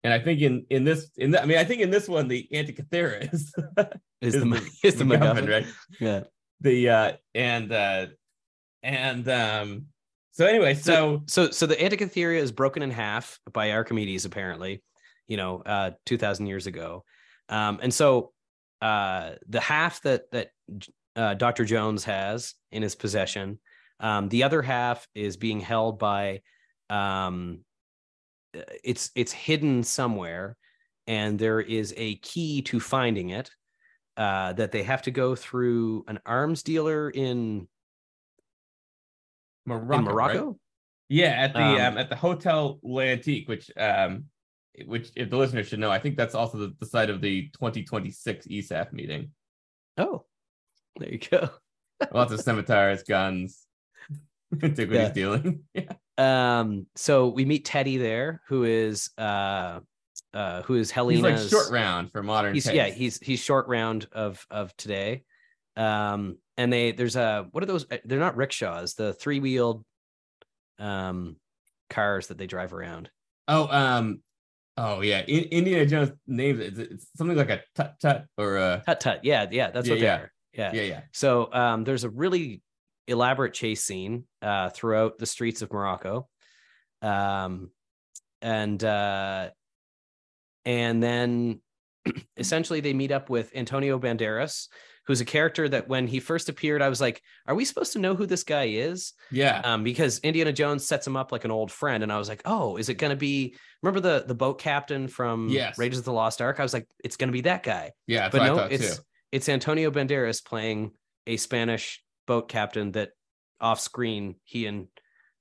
[0.03, 2.27] And I think in in this in the, I mean I think in this one
[2.27, 3.53] the Antikythera is
[4.21, 5.65] is, is the, is the MacGuffin, MacGuffin, right?
[5.99, 6.23] Yeah.
[6.61, 8.07] The uh and uh
[8.81, 9.85] and um
[10.31, 14.83] so anyway, so so so, so the Antikythera is broken in half by Archimedes apparently,
[15.27, 17.03] you know, uh 2000 years ago.
[17.49, 18.31] Um and so
[18.81, 20.49] uh the half that that
[21.15, 21.65] uh, Dr.
[21.65, 23.59] Jones has in his possession,
[23.99, 26.41] um the other half is being held by
[26.89, 27.59] um
[28.83, 30.57] it's it's hidden somewhere
[31.07, 33.49] and there is a key to finding it
[34.15, 37.67] uh, that they have to go through an arms dealer in
[39.69, 39.99] Morocco.
[39.99, 40.45] In Morocco?
[40.45, 40.55] Right?
[41.09, 44.25] Yeah, at the um, um, at the Hotel L'Antique, which um
[44.85, 47.49] which if the listeners should know, I think that's also the, the site of the
[47.53, 49.31] 2026 ESAF meeting.
[49.97, 50.25] Oh,
[50.97, 51.49] there you go.
[52.13, 53.65] Lots of scimitars, guns,
[54.53, 55.09] antiquities yeah.
[55.09, 55.63] dealing.
[55.73, 55.93] yeah.
[56.17, 59.79] Um, so we meet Teddy there, who is uh
[60.33, 61.31] uh who is Helena.
[61.31, 62.53] He's like short round for modern.
[62.53, 65.23] He's, yeah, he's he's short round of of today.
[65.75, 67.85] Um, and they there's a what are those?
[67.89, 68.93] Uh, they're not rickshaws.
[68.93, 69.85] The three wheeled
[70.77, 71.37] um
[71.89, 73.09] cars that they drive around.
[73.47, 74.21] Oh, um,
[74.75, 76.77] oh yeah, In- Indiana Jones names it.
[76.77, 79.23] It's something like a tut tut or a tut tut.
[79.23, 80.17] Yeah, yeah, that's yeah, what they yeah.
[80.17, 80.31] are.
[80.53, 81.01] Yeah, yeah, yeah.
[81.13, 82.61] So um, there's a really
[83.07, 86.27] elaborate chase scene uh, throughout the streets of Morocco.
[87.01, 87.71] Um,
[88.41, 89.51] and uh,
[90.65, 91.61] and then
[92.37, 94.67] essentially they meet up with Antonio Banderas,
[95.07, 97.99] who's a character that when he first appeared, I was like, are we supposed to
[97.99, 99.13] know who this guy is?
[99.31, 99.61] Yeah.
[99.63, 102.41] Um, because Indiana Jones sets him up like an old friend, and I was like,
[102.45, 105.77] oh, is it gonna be remember the the boat captain from yes.
[105.77, 106.59] Raiders of the Lost Ark?
[106.59, 107.91] I was like, it's gonna be that guy.
[108.07, 109.03] Yeah, but no, it's too.
[109.31, 110.91] it's Antonio Banderas playing
[111.27, 113.09] a Spanish boat captain that
[113.59, 114.87] off screen he and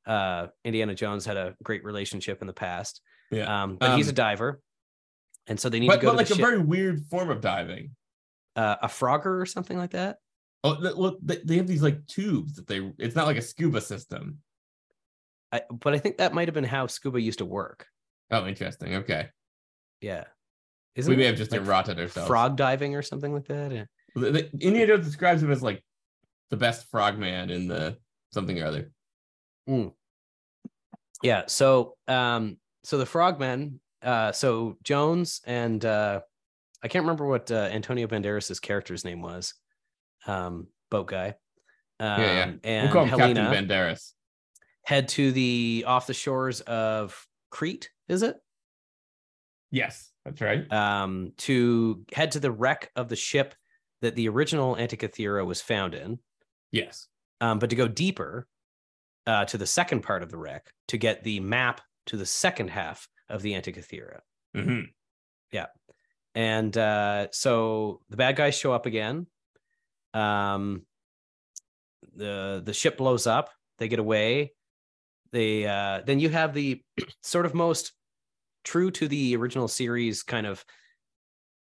[0.06, 3.02] uh, Indiana Jones had a great relationship in the past.
[3.30, 3.62] Yeah.
[3.62, 4.60] Um, but um, he's a diver,
[5.46, 6.44] and so they need but, to go but to like a ship.
[6.44, 7.94] very weird form of diving.
[8.58, 10.16] Uh, a frogger or something like that.
[10.64, 12.90] Oh, look, they have these like tubes that they.
[12.98, 14.38] It's not like a scuba system.
[15.52, 17.86] I, but I think that might have been how scuba used to work.
[18.32, 18.96] Oh, interesting.
[18.96, 19.28] Okay.
[20.00, 20.24] Yeah.
[20.96, 22.26] Isn't we may have just like eroded ourselves.
[22.26, 23.70] Frog diving or something like that.
[23.70, 23.84] Yeah.
[24.16, 25.84] The, the, Indiana Jones describes him as like
[26.50, 27.96] the best frogman in the
[28.32, 28.90] something or other.
[29.68, 29.92] Mm.
[31.22, 31.44] Yeah.
[31.46, 36.22] So, um, so the frogmen, uh, so Jones and uh,
[36.82, 39.54] I can't remember what uh, Antonio Banderas's character's name was,
[40.26, 41.34] um, boat guy.
[42.00, 42.52] Um, yeah, yeah.
[42.64, 44.12] And we'll call him Helena Captain Banderas.
[44.84, 47.90] Head to the off the shores of Crete.
[48.08, 48.36] Is it?
[49.70, 50.70] Yes, that's right.
[50.72, 53.54] Um, to head to the wreck of the ship
[54.00, 56.18] that the original Antikythera was found in.
[56.70, 57.08] Yes.
[57.40, 58.46] Um, but to go deeper
[59.26, 62.70] uh, to the second part of the wreck to get the map to the second
[62.70, 64.20] half of the Antikythera.
[64.56, 64.80] Mm-hmm.
[65.52, 65.66] Yeah.
[66.38, 69.26] And uh, so the bad guys show up again.
[70.14, 70.82] Um,
[72.14, 73.50] the the ship blows up.
[73.78, 74.52] They get away.
[75.32, 76.80] They uh, then you have the
[77.24, 77.92] sort of most
[78.62, 80.64] true to the original series kind of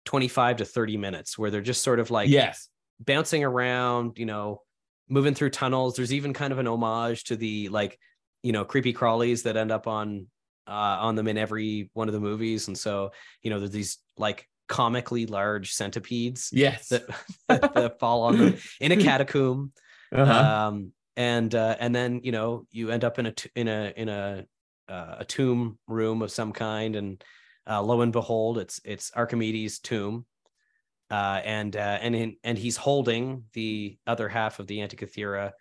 [0.05, 4.61] 25 to 30 minutes where they're just sort of like yes bouncing around you know
[5.09, 5.95] moving through tunnels.
[5.95, 7.97] There's even kind of an homage to the like,
[8.43, 10.27] you know, creepy crawlies that end up on
[10.67, 12.67] uh, on them in every one of the movies.
[12.67, 13.11] And so,
[13.41, 17.03] you know, there's these like comically large centipedes yes that,
[17.47, 19.71] that fall on them in a catacomb.
[20.11, 20.67] Uh-huh.
[20.67, 23.93] Um, and uh, and then you know you end up in a t- in a
[23.95, 24.45] in a
[24.89, 27.23] uh, a tomb room of some kind, and
[27.69, 30.25] uh, lo and behold, it's it's Archimedes' tomb,
[31.09, 35.51] uh, and uh, and in, and he's holding the other half of the Antikythera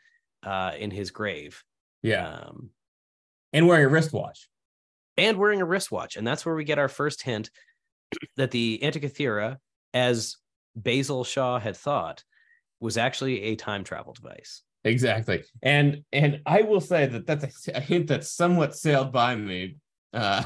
[0.44, 1.62] uh, in his grave.
[2.02, 2.70] Yeah, um,
[3.52, 4.48] and wearing a wristwatch.
[5.16, 6.16] and wearing a wristwatch.
[6.16, 7.50] And that's where we get our first hint
[8.36, 9.58] that the Antikythera,
[9.92, 10.36] as
[10.76, 12.24] Basil Shaw had thought,
[12.80, 14.62] was actually a time travel device.
[14.84, 15.42] Exactly.
[15.62, 19.76] And and I will say that that's a, a hint that somewhat sailed by me.
[20.12, 20.42] Uh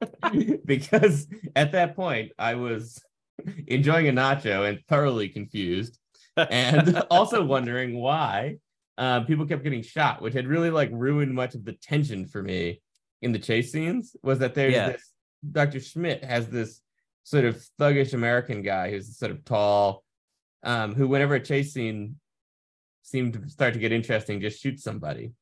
[0.64, 3.02] because at that point I was
[3.66, 5.98] enjoying a nacho and thoroughly confused
[6.36, 8.56] and also wondering why
[8.96, 12.42] uh, people kept getting shot, which had really like ruined much of the tension for
[12.42, 12.80] me
[13.22, 14.14] in the chase scenes.
[14.22, 14.90] Was that there's Yeah.
[14.90, 15.10] this
[15.52, 15.80] Dr.
[15.80, 16.80] Schmidt has this
[17.24, 20.04] sort of thuggish American guy who's sort of tall,
[20.62, 22.16] um, who whenever a chase scene
[23.02, 25.32] seemed to start to get interesting, just shoots somebody.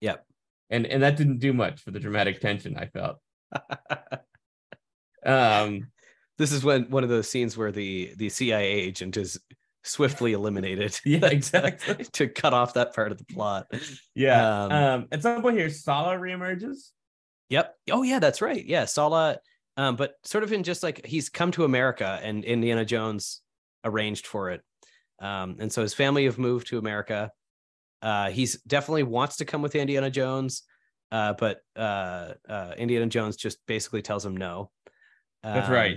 [0.00, 0.24] Yep.
[0.70, 3.18] And and that didn't do much for the dramatic tension I felt.
[5.24, 5.88] Um,
[6.38, 9.38] this is when one of those scenes where the the CIA agent is
[9.84, 10.98] swiftly eliminated.
[11.04, 12.04] Yeah, exactly.
[12.12, 13.66] to cut off that part of the plot.
[14.14, 14.64] yeah.
[14.64, 16.90] Um, Um, at some point here, Sallah reemerges.
[17.52, 17.76] Yep.
[17.90, 18.64] Oh yeah, that's right.
[18.64, 19.36] Yeah, Sallah.
[19.76, 23.42] Um, but sort of in just like he's come to America and Indiana Jones
[23.84, 24.62] arranged for it.
[25.18, 27.30] Um, and so his family have moved to America.
[28.00, 30.62] Uh, he's definitely wants to come with Indiana Jones,
[31.10, 34.70] uh, but uh, uh, Indiana Jones just basically tells him no.
[35.42, 35.96] That's Um, right.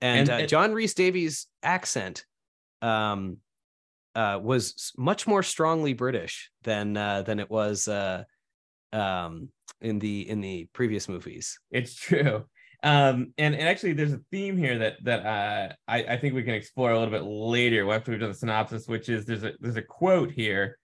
[0.00, 2.24] And, And uh, it- John Rhys-Davies' accent
[2.82, 3.36] um,
[4.16, 8.24] uh, was much more strongly British than uh, than it was uh,
[8.92, 9.48] um,
[9.80, 11.58] in the in the previous movies.
[11.70, 12.44] It's true.
[12.84, 16.42] Um, and, and actually there's a theme here that that uh, I, I think we
[16.42, 19.52] can explore a little bit later after we've done the synopsis, which is there's a
[19.60, 20.78] there's a quote here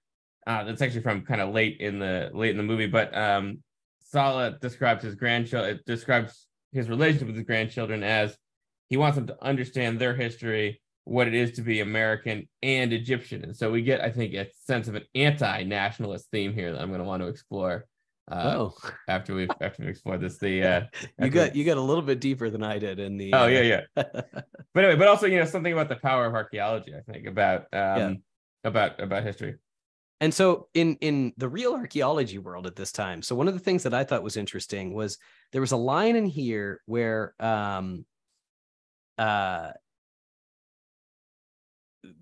[0.46, 3.62] uh, that's actually from kind of late in the late in the movie, but um,
[4.00, 8.36] Sallah describes his grandchildren it describes his relationship with his grandchildren as
[8.88, 13.42] he wants them to understand their history, what it is to be American and Egyptian.
[13.44, 16.88] And so we get, I think, a sense of an anti-nationalist theme here that I'm
[16.88, 17.86] going to want to explore
[18.30, 18.74] uh, oh,
[19.08, 20.38] after we've after we explore this.
[20.38, 20.80] The uh,
[21.18, 23.32] you got you got a little bit deeper than I did in the.
[23.34, 24.04] Oh uh, yeah, yeah.
[24.74, 26.92] But anyway, but also you know something about the power of archaeology.
[26.94, 28.14] I think about um Yeah.
[28.64, 29.56] about about history.
[30.20, 33.60] and so in in the real archaeology world at this time so one of the
[33.60, 35.16] things that i thought was interesting was
[35.52, 38.04] there was a line in here where um
[39.16, 39.70] uh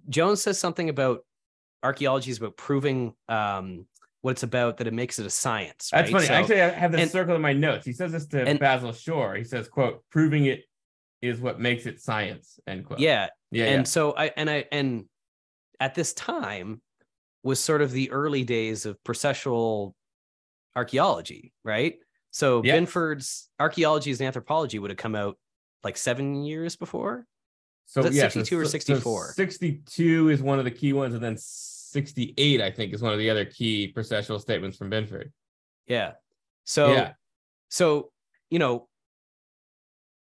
[0.09, 1.21] jones says something about
[1.83, 3.87] archaeology is about proving um
[4.27, 6.13] what it's about that it makes it a science That's right?
[6.13, 6.27] funny.
[6.27, 7.87] So- Actually, I have this and- circle in my notes.
[7.87, 9.35] He says this to and- Basil Shaw.
[9.35, 10.65] He says, "quote Proving it
[11.23, 12.99] is what makes it science." End quote.
[12.99, 13.85] yeah yeah, and yeah.
[13.85, 15.05] so i and i and
[15.79, 16.83] at this time
[17.45, 19.93] was sort of the early days of processual
[20.75, 21.97] archaeology right
[22.33, 22.75] so Yes.
[22.75, 25.39] binford's archaeology and anthropology would have come out
[25.85, 27.25] like seven years before
[27.87, 29.33] So yeah, 62 or so- so 64?
[29.35, 31.37] Sixty-two is one of the key ones, and then
[31.97, 35.33] sixty-eight, I think, is one of the other key processual statements from Binford.
[35.87, 36.13] yeah
[36.65, 37.13] so Yeah.
[37.69, 38.11] so
[38.51, 38.89] you know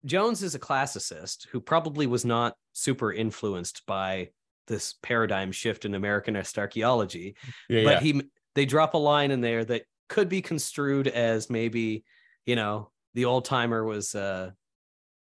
[0.05, 4.29] jones is a classicist who probably was not super influenced by
[4.67, 7.35] this paradigm shift in americanist archaeology
[7.69, 7.99] Yeah, but yeah.
[8.01, 8.21] he
[8.55, 12.03] they drop a line in there that could be construed as maybe
[12.45, 14.51] you know the old timer was uh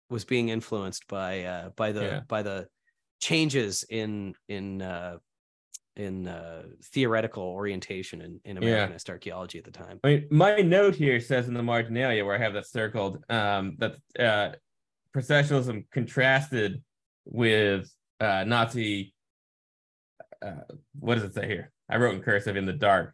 [0.10, 2.20] was being influenced by uh by the Yeah.
[2.28, 2.68] by the
[3.20, 5.18] changes in in uh
[5.98, 8.88] in uh theoretical orientation in, in Yeah.
[8.88, 12.36] americanist archaeology at the time I mean, my note here says in the marginalia where
[12.36, 14.56] I have that circled um, that uh,
[15.16, 16.82] processionalism contrasted
[17.26, 19.14] with uh, Nazi.
[20.42, 20.62] Uh,
[21.00, 21.72] what does it say here?
[21.90, 23.14] I wrote in cursive in the dark.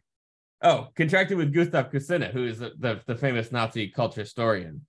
[0.61, 4.85] Oh, contracted with Gustav Kossinna, who is the, the, the famous Nazi culture historian.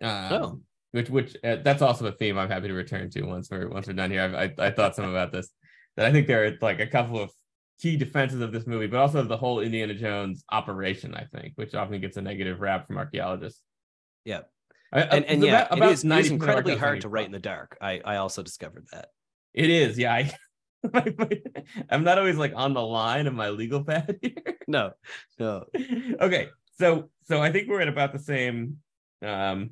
[0.00, 0.60] Um, Oh.
[0.92, 3.86] which which uh, that's also a theme I'm happy to return to once we're once
[3.86, 4.22] we're done here.
[4.22, 5.50] I, I I thought some about this.
[5.96, 7.30] That I think there are like a couple of
[7.80, 11.74] key defenses of this movie, but also the whole Indiana Jones operation, I think, which
[11.74, 13.62] often gets a negative rap from archaeologists.
[14.24, 14.42] Yeah.
[14.92, 17.26] I- and and it's yeah about- it is, it 90% is incredibly hard to write
[17.26, 19.08] in the dark i i also discovered that
[19.52, 20.12] It is, yeah.
[20.14, 20.32] I,
[21.90, 24.56] I'm not always like on the line of my legal pad here.
[24.68, 24.92] no
[25.40, 25.64] no
[26.20, 28.78] okay, so so I think we're at about the same
[29.22, 29.70] um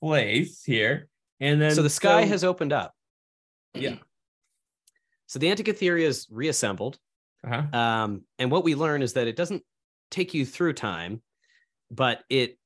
[0.00, 1.08] place here,
[1.40, 2.94] and then so the sky so- has opened up
[3.74, 3.96] Yeah.
[5.34, 6.98] So the antikythera is reassembled
[7.46, 7.78] uh-huh.
[7.78, 9.62] Um, and what we learn is that it doesn't
[10.10, 11.22] take you through time,
[11.90, 12.58] but it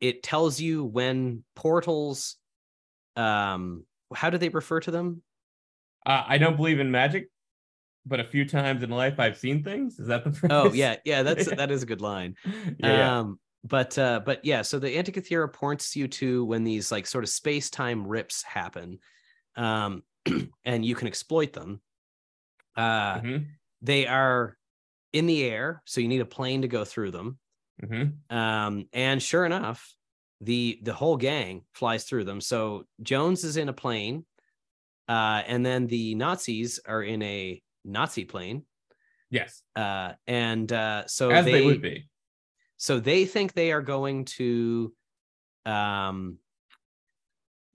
[0.00, 2.36] it tells you when portals.
[3.16, 3.84] Um,
[4.14, 5.22] how do they refer to them?
[6.06, 7.30] Uh, I don't believe in magic,
[8.06, 9.98] but a few times in life I've seen things.
[9.98, 10.52] Is that the phrase?
[10.52, 12.36] Oh yeah, yeah, that's that is a good line.
[12.44, 13.18] yeah, yeah.
[13.18, 17.24] Um, but uh, but yeah, so the Antikythera points you to when these like sort
[17.24, 18.98] of space time rips happen,
[19.56, 20.02] um,
[20.64, 21.80] and you can exploit them.
[22.76, 24.56] Uh, Mhm, they are
[25.12, 27.38] in the air, so you need a plane to go through them.
[27.82, 28.20] mhm.
[28.30, 29.94] Um, and sure enough,
[30.40, 32.40] the the whole gang flies through them.
[32.40, 34.26] So Jones is in a plane,
[35.08, 38.66] uh, and then the Nazis are in a Nazi plane.
[39.30, 42.08] Yes, uh, and uh, so as they, they would be.
[42.78, 44.94] So they think they are going to,
[45.66, 46.38] um,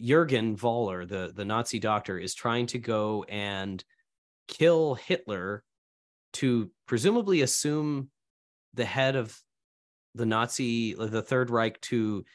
[0.01, 3.83] Jurgen Voller, the the Nazi doctor, is trying to go and
[4.47, 5.63] kill Hitler
[6.33, 8.09] to presumably assume
[8.73, 9.37] the head of
[10.13, 12.25] the Nazi, the Third Reich, to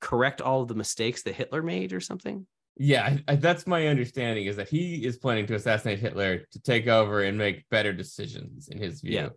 [0.00, 2.46] correct all of the mistakes that Hitler made, or something.
[2.76, 6.60] Yeah, I, I, that's my understanding is that he is planning to assassinate Hitler to
[6.60, 9.30] take over and make better decisions in his view.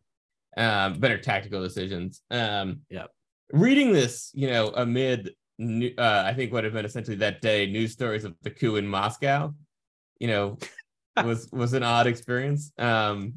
[0.57, 0.86] Yeah.
[0.86, 2.22] Um, better tactical decisions.
[2.32, 3.05] Um, yeah.
[3.51, 7.91] Reading this, you know, amid uh, I think what have been essentially that day news
[7.91, 9.53] stories of the coup in Moscow,
[10.20, 10.57] you know,
[11.24, 12.72] was was an odd experience.
[12.78, 13.36] Um,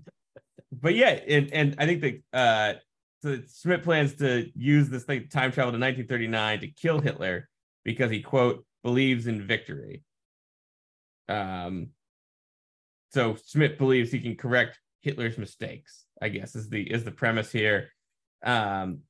[0.73, 2.79] but yeah, and and I think that uh,
[3.23, 7.49] so Schmidt plans to use this thing time travel to 1939 to kill Hitler
[7.85, 10.03] because he quote believes in victory.
[11.29, 11.89] Um,
[13.11, 16.05] so Schmidt believes he can correct Hitler's mistakes.
[16.21, 17.91] I guess is the is the premise here.
[18.45, 19.01] Um,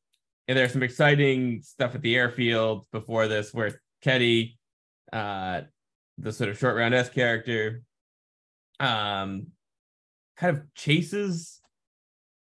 [0.47, 4.59] and there's some exciting stuff at the airfield before this where Teddy,
[5.13, 5.63] uh,
[6.17, 7.83] the sort of short round S character,
[8.81, 9.49] um,
[10.37, 11.61] kind of chases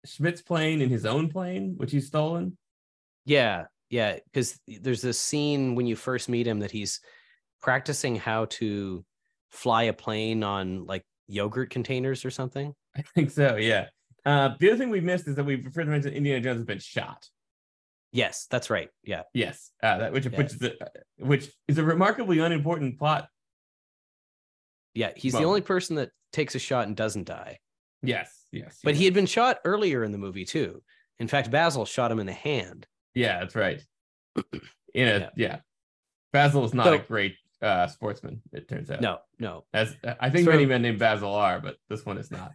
[0.04, 2.56] Schmidt's plane in his own plane, which he's stolen.
[3.24, 7.00] Yeah, yeah, because there's this scene when you first meet him that he's
[7.62, 9.04] practicing how to
[9.50, 12.74] fly a plane on like yogurt containers or something.
[12.96, 13.56] I think so.
[13.56, 13.86] Yeah.
[14.26, 16.66] Uh, the other thing we missed is that we prefer to mention Indiana Jones has
[16.66, 17.28] been shot.
[18.12, 18.88] Yes, that's right.
[19.02, 19.22] Yeah.
[19.32, 20.38] Yes, uh, that which yeah.
[20.38, 20.72] which is a,
[21.18, 23.28] which is a remarkably unimportant plot.
[24.94, 25.42] Yeah, he's moment.
[25.42, 27.58] the only person that takes a shot and doesn't die.
[28.02, 28.80] Yes, yes.
[28.84, 30.82] But he had been shot earlier in the movie too.
[31.18, 32.86] In fact, Basil shot him in the hand.
[33.14, 33.82] Yeah, that's right.
[34.94, 35.30] in a yeah.
[35.36, 35.56] yeah.
[36.32, 38.42] Basil is not so, a great uh, sportsman.
[38.52, 39.00] It turns out.
[39.00, 39.64] No, no.
[39.72, 42.52] As I think so, many men named Basil are, but this one is not.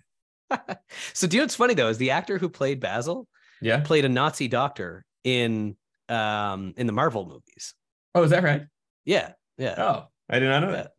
[1.14, 1.88] so, do you know what's funny though?
[1.88, 3.28] Is the actor who played Basil?
[3.62, 3.80] Yeah.
[3.80, 5.76] Played a Nazi doctor in
[6.10, 7.74] um in the Marvel movies.
[8.14, 8.64] Oh, is that right?
[9.06, 9.32] Yeah.
[9.58, 9.76] Yeah.
[9.78, 10.92] Oh, I did not know that.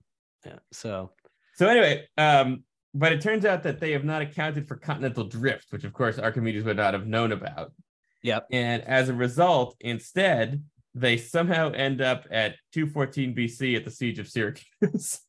[0.46, 0.58] Yeah.
[0.72, 1.12] So
[1.60, 2.64] so anyway, um,
[2.95, 6.18] but it turns out that they have not accounted for continental drift, which of course
[6.18, 7.72] Archimedes would not have known about.
[8.22, 8.49] Yep.
[8.51, 10.62] And as a result, instead,
[10.95, 15.20] they somehow end up at 214 BC at the siege of Syracuse.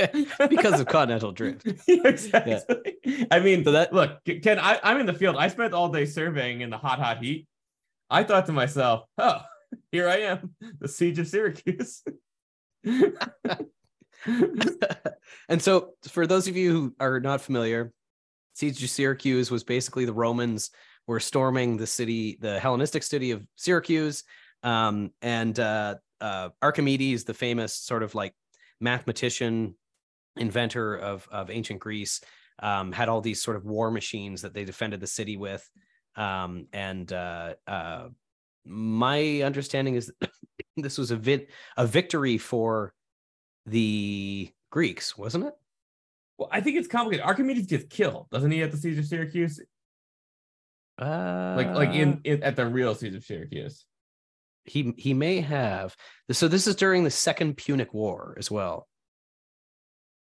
[0.48, 1.66] because of continental drift.
[1.88, 2.60] exactly.
[3.04, 3.24] Yeah.
[3.30, 5.36] I mean, so that look, Ken, I, I'm in the field.
[5.36, 7.46] I spent all day surveying in the hot, hot heat.
[8.08, 9.40] I thought to myself, oh,
[9.92, 12.02] here I am, the siege of Syracuse.
[15.48, 17.92] and so, for those of you who are not familiar,
[18.54, 20.70] siege of Syracuse was basically the Romans
[21.06, 24.24] were storming the city, the Hellenistic city of Syracuse,
[24.62, 28.34] um, and uh, uh, Archimedes, the famous sort of like
[28.80, 29.74] mathematician
[30.36, 32.20] inventor of of ancient Greece,
[32.60, 35.68] um, had all these sort of war machines that they defended the city with.
[36.16, 38.08] Um, and uh, uh,
[38.64, 40.12] my understanding is
[40.76, 42.92] this was a vit a victory for
[43.66, 45.54] the Greeks, wasn't it?
[46.38, 47.24] Well, I think it's complicated.
[47.24, 49.60] Archimedes gets killed, doesn't he, at the siege of Syracuse?
[51.00, 53.84] Uh, like like in, in at the real siege of Syracuse.
[54.64, 55.96] He he may have.
[56.30, 58.86] So this is during the Second Punic War as well.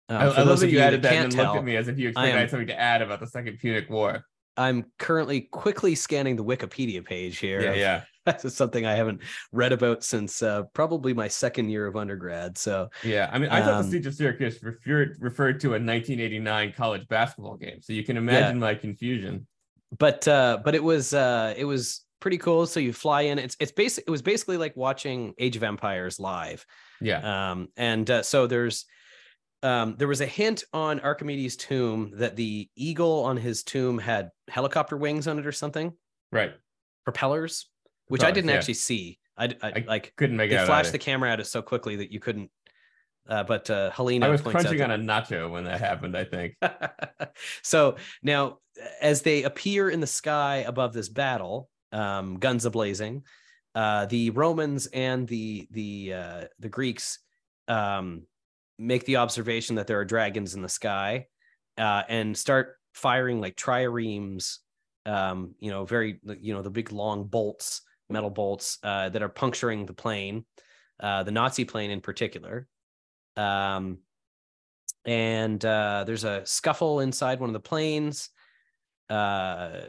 [0.09, 1.97] Um, I, I love that you added that, and tell, looked at me as if
[1.97, 4.23] you expected I had something to add about the Second Punic War.
[4.57, 7.61] I'm currently quickly scanning the Wikipedia page here.
[7.61, 8.03] Yeah, yeah.
[8.25, 9.21] That's something I haven't
[9.53, 12.57] read about since uh, probably my second year of undergrad.
[12.57, 15.67] So yeah, I mean, I um, thought the um, Siege of Syracuse referred referred to
[15.67, 17.81] a 1989 college basketball game.
[17.81, 18.61] So you can imagine yeah.
[18.61, 19.47] my confusion.
[19.97, 22.65] But uh, but it was uh, it was pretty cool.
[22.65, 23.39] So you fly in.
[23.39, 24.03] It's it's basic.
[24.07, 26.65] It was basically like watching Age of Empires live.
[26.99, 27.51] Yeah.
[27.51, 28.85] Um, and uh, so there's
[29.63, 34.29] um, there was a hint on Archimedes' tomb that the eagle on his tomb had
[34.47, 35.93] helicopter wings on it or something.
[36.31, 36.53] Right.
[37.05, 37.69] Propellers,
[38.07, 38.55] which Propellers, I didn't yeah.
[38.55, 39.19] actually see.
[39.37, 40.57] I, I, I, like couldn't make it.
[40.57, 42.51] They flashed the camera at it so quickly that you couldn't.
[43.27, 46.15] Uh, but uh, Helena, I was crunching on a nacho when that happened.
[46.15, 46.55] I think.
[47.61, 48.59] so now,
[49.01, 53.23] as they appear in the sky above this battle, um, guns ablazing,
[53.75, 57.19] uh, the Romans and the the uh, the Greeks
[57.67, 58.23] um,
[58.77, 61.27] make the observation that there are dragons in the sky
[61.77, 64.57] uh, and start firing like triremes
[65.05, 69.29] um, you know very you know the big long bolts metal bolts uh, that are
[69.29, 70.45] puncturing the plane
[70.99, 72.67] uh, the nazi plane in particular
[73.35, 73.99] um,
[75.05, 78.29] and uh, there's a scuffle inside one of the planes
[79.09, 79.81] uh,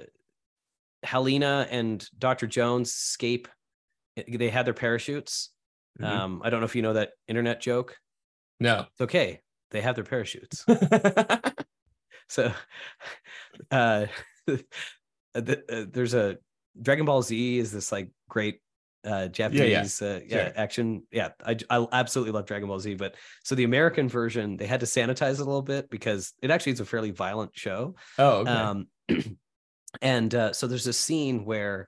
[1.02, 3.48] helena and dr jones escape
[4.26, 5.50] they had their parachutes.
[6.00, 6.06] Mhm.
[6.06, 7.96] Um, I don't know if you know that internet joke.
[8.60, 8.86] No.
[8.92, 9.40] It's okay.
[9.70, 10.64] They have their parachutes.
[12.28, 12.52] So,
[13.70, 14.06] uh,
[14.46, 16.38] the, uh, there's a
[16.80, 18.60] Dragon Ball Z is this like great
[19.04, 20.52] uh Japanese uh, yeah Sure.
[20.56, 24.66] action yeah I I absolutely love Dragon Ball Z but so the American version they
[24.66, 27.94] had to sanitize it a little bit because it actually is a fairly violent show
[28.18, 28.50] oh, okay.
[28.50, 28.86] um
[30.02, 31.86] and uh so there's a scene where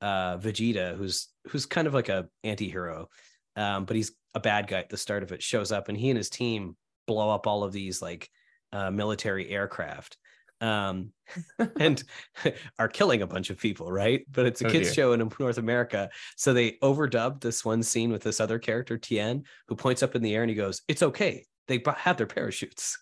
[0.00, 3.08] uh Vegeta who's who's kind of like a anti-hero
[3.56, 6.10] um but he's a bad guy at the start of it shows up and he
[6.10, 6.76] and his team
[7.06, 8.30] blow up all of these like
[8.72, 10.16] uh military aircraft
[10.60, 11.12] um
[11.80, 12.04] and
[12.78, 14.94] are killing a bunch of people right but it's a Oh, kids dear.
[14.94, 19.44] show in north america so they overdubbed this one scene with this other character tien
[19.68, 22.98] who points up in the air and he goes it's okay they have their parachutes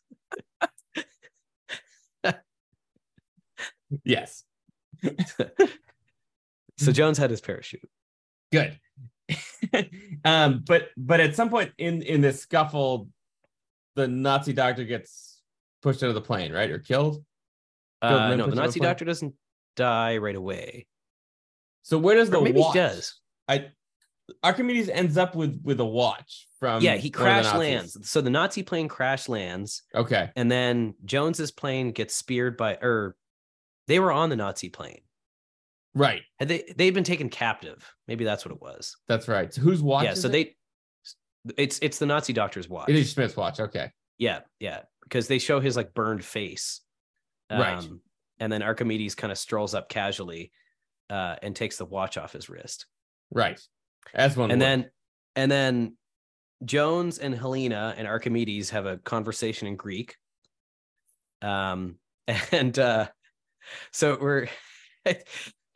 [4.04, 4.44] yes.
[6.76, 7.88] so jones had his parachute
[8.52, 8.78] Good.
[10.24, 13.08] um, but but at some point in in this scuffle,
[13.96, 15.40] the Nazi doctor gets
[15.82, 17.24] pushed out of the plane, right, or killed.
[18.02, 19.34] Uh, no the pushed out of nazi doctor doesn't
[19.76, 20.86] die right away.
[21.82, 22.74] So where does the Or maybe watch?
[22.74, 23.14] he does.
[23.48, 23.68] I
[24.42, 27.96] Archimedes ends up with with a watch from yeah he the crash lands.
[28.08, 33.16] So the nazi plane crash lands Okay, and then jones's plane gets speared by or
[33.88, 35.00] they were on the nazi plane
[35.94, 39.52] right, had they they'd been taken captive maybe that's what it was that's right.
[39.52, 40.04] So whose watch?
[40.04, 40.32] yeah so it?
[40.32, 40.56] they
[41.56, 43.60] it's it's the nazi doctor's watch it is Smith's watch.
[43.60, 46.80] Okay, yeah yeah because they show his like burned face
[47.50, 47.84] Um, Right.
[48.38, 50.52] and then archimedes kind of strolls up casually
[51.08, 52.86] uh and takes the watch off his wrist
[53.32, 53.58] right.
[54.14, 54.50] As one.
[54.50, 54.66] and would.
[54.66, 54.90] then
[55.36, 55.96] and then
[56.64, 60.14] jones and helena and archimedes have a conversation in greek
[61.42, 61.96] um
[62.52, 63.08] and uh
[63.92, 64.46] so we're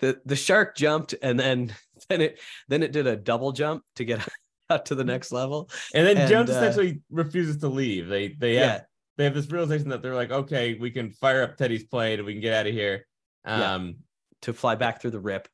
[0.04, 1.74] the the shark jumped and then
[2.08, 4.26] then it then it did a double jump to get
[4.70, 8.08] out to the next level and then and, Jones uh, essentially refuses to leave.
[8.08, 8.80] They they have yeah
[9.16, 12.26] they have this realization that they're like, okay, we can fire up Teddy's plane and
[12.26, 13.06] we can get out of here.
[13.46, 13.74] Yeah.
[13.74, 13.96] Um,
[14.42, 15.48] to fly back through the rip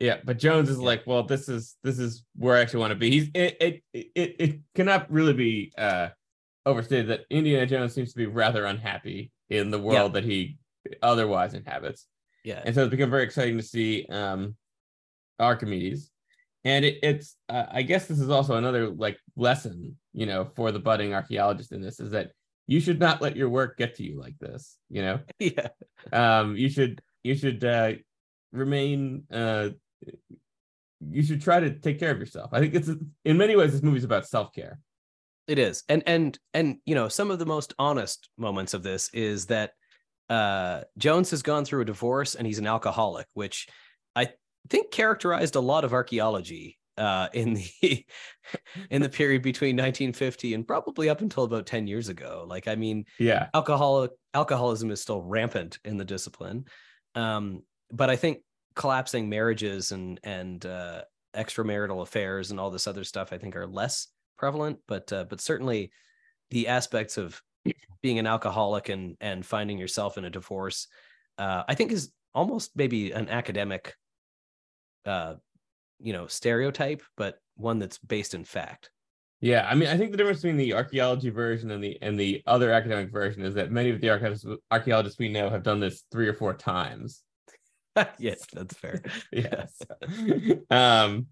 [0.00, 0.84] Yeah, but Jones is Yeah.
[0.86, 3.10] like, well, this is this is where I actually want to be.
[3.10, 6.08] He's it it it, it cannot really be uh
[6.64, 10.58] overstated that Indiana Jones seems to be rather unhappy in the world that he
[11.02, 12.06] otherwise inhabits.
[12.44, 12.62] Yeah.
[12.64, 14.56] And so it's become very exciting to see um
[15.38, 16.10] Archimedes.
[16.64, 20.70] And it, it's uh, I guess this is also another like lesson, you know, for
[20.70, 22.30] the budding archaeologist in this is that
[22.66, 25.20] you should not let your work get to you like this, you know?
[25.38, 25.68] Yeah.
[26.12, 27.94] Um you should you should uh
[28.52, 29.70] remain uh
[31.10, 32.50] you should try to take care of yourself.
[32.52, 32.88] I think it's
[33.24, 34.78] in many ways this movie's about self-care.
[35.48, 35.82] It is.
[35.88, 39.72] And and and you know, some of the most honest moments of this is that
[40.28, 43.68] uh Jones has gone through a divorce and he's an alcoholic, which
[44.14, 44.30] I
[44.68, 48.04] think characterized a lot of archaeology uh in the
[48.90, 52.44] in the period between 1950 and probably up until about 10 years ago.
[52.48, 56.66] Like I mean, yeah alcoholic alcoholism is still rampant in the discipline.
[57.14, 58.38] Um, but I think
[58.74, 61.02] collapsing marriages and and uh
[61.34, 65.40] extramarital affairs and all this other stuff I think are less prevalent, but uh, but
[65.40, 65.92] certainly
[66.50, 67.40] the aspects of
[68.02, 70.88] being an alcoholic and and finding yourself in a divorce,
[71.38, 73.94] uh, I think is almost maybe an academic,
[75.06, 75.34] uh,
[76.00, 78.90] you know, stereotype, but one that's based in fact.
[79.42, 82.42] yeah i mean i think the difference between the archaeology version and the and the
[82.46, 86.04] other academic version is that many of the archaeologists archaeologists we know have done this
[86.10, 87.22] three or four times
[88.18, 89.02] yes, that's fair.
[89.32, 89.82] yes
[90.70, 91.26] um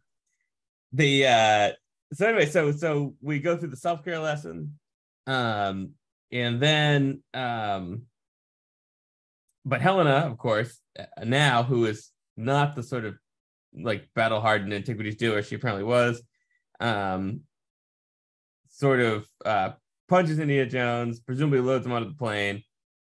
[0.93, 1.73] the uh
[2.13, 4.79] so anyway so so we go through the self-care lesson
[5.27, 5.91] um
[6.33, 8.03] and then um
[9.65, 13.15] but helena of course uh, now who is not the sort of
[13.75, 16.23] like battle hardened antiquities dealer she apparently was
[16.81, 17.41] um
[18.69, 19.71] sort of uh
[20.09, 22.63] punches indiana jones presumably loads him onto the plane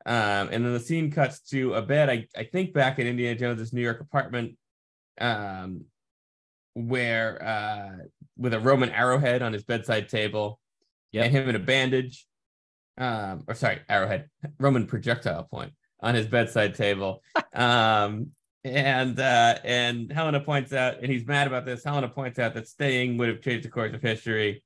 [0.07, 3.39] um, and then the scene cuts to a bed, I, I think back in Indiana
[3.39, 4.55] Jones's New York apartment,
[5.19, 5.85] um,
[6.75, 8.05] where uh,
[8.37, 10.59] with a Roman arrowhead on his bedside table,
[11.11, 11.25] Yep.
[11.25, 12.27] and him in a bandage,
[12.97, 14.29] um, or sorry, arrowhead,
[14.59, 17.21] Roman projectile point on his bedside table.
[17.53, 18.31] um,
[18.63, 21.83] and uh, and Helena points out, and he's mad about this.
[21.83, 24.63] Helena points out that staying would have changed the course of history.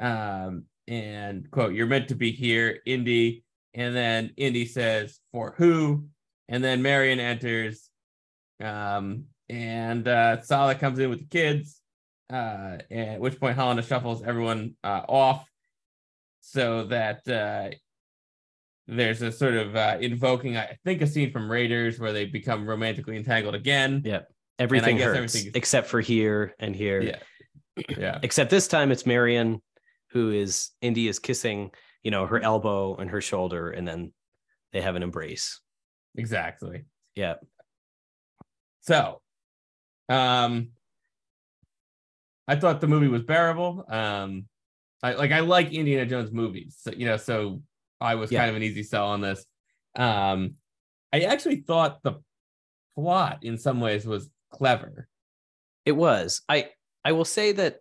[0.00, 3.44] Um, and quote, "You're meant to be here, Indy."
[3.74, 6.08] And then Indy says, "For who?"
[6.48, 7.90] And then Marion enters,
[8.60, 11.80] um, and uh, Sallah comes in with the kids.
[12.30, 15.48] Uh, at which point Helena shuffles everyone uh, off,
[16.50, 17.70] so that uh,
[18.86, 22.66] there's a sort of uh, invoking, I think, a scene from Raiders where they become
[22.66, 24.02] romantically entangled again.
[24.04, 24.28] Yep.
[24.58, 27.02] Everything hurts everything is- except for here and here.
[27.02, 27.18] Yeah.
[27.96, 28.18] Yeah.
[28.22, 29.62] Except this time it's Marion
[30.10, 31.70] who is Indy is kissing,
[32.02, 34.12] you know, her elbow and her shoulder, and then
[34.72, 35.60] they have an embrace.
[36.16, 36.86] Exactly.
[37.14, 37.34] Yeah.
[38.80, 39.20] So,
[40.08, 40.70] um,
[42.48, 43.84] I thought the movie was bearable.
[43.86, 44.46] Um,
[45.02, 47.62] I like I like Indiana Jones movies, so you know, so
[48.00, 48.40] I was Yeah.
[48.40, 49.44] kind of an easy sell on this.
[49.96, 50.54] Um,
[51.12, 52.20] I actually thought the
[52.94, 55.08] plot in some ways was clever.
[55.84, 56.42] It was.
[56.48, 56.70] I
[57.04, 57.78] I will say that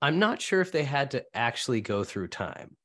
[0.00, 2.76] I'm not sure if they had to actually go through time.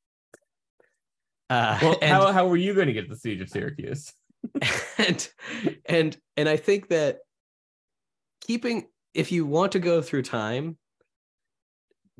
[1.50, 4.12] Uh, Well, and, how how were you going to get the siege of Syracuse?
[4.98, 5.28] and
[5.86, 7.18] and and I think that
[8.40, 10.76] keeping if you want to go through time,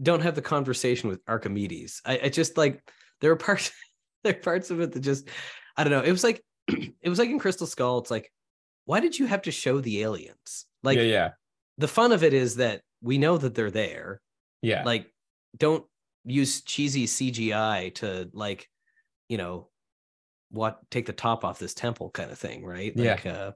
[0.02, 2.02] don't have the conversation with Archimedes.
[2.04, 2.82] I, I just like
[3.20, 3.72] there are parts
[4.24, 5.28] there are parts of it that just
[5.76, 6.02] I don't know.
[6.02, 7.98] It was like it was like in Crystal Skull.
[7.98, 8.30] It's like
[8.86, 10.66] why did you have to show the aliens?
[10.82, 11.30] Like yeah, yeah,
[11.78, 14.20] the fun of it is that we know that they're there.
[14.62, 14.82] yeah.
[14.84, 15.10] Like
[15.56, 15.84] don't
[16.24, 18.68] use cheesy CGI to like
[19.28, 19.68] you know
[20.50, 22.92] what take the top off this temple kind of thing, right?
[22.94, 23.12] Yeah.
[23.12, 23.52] Like uh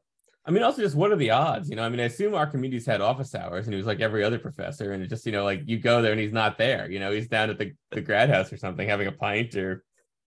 [0.48, 1.68] I mean, also just what are the odds?
[1.68, 4.24] You know, I mean, I assume Archimedes had office hours and he was like every
[4.24, 6.90] other professor, and it just, you know, like you go there and he's not there.
[6.90, 9.84] You know, he's down at the, the grad house or something having a pint or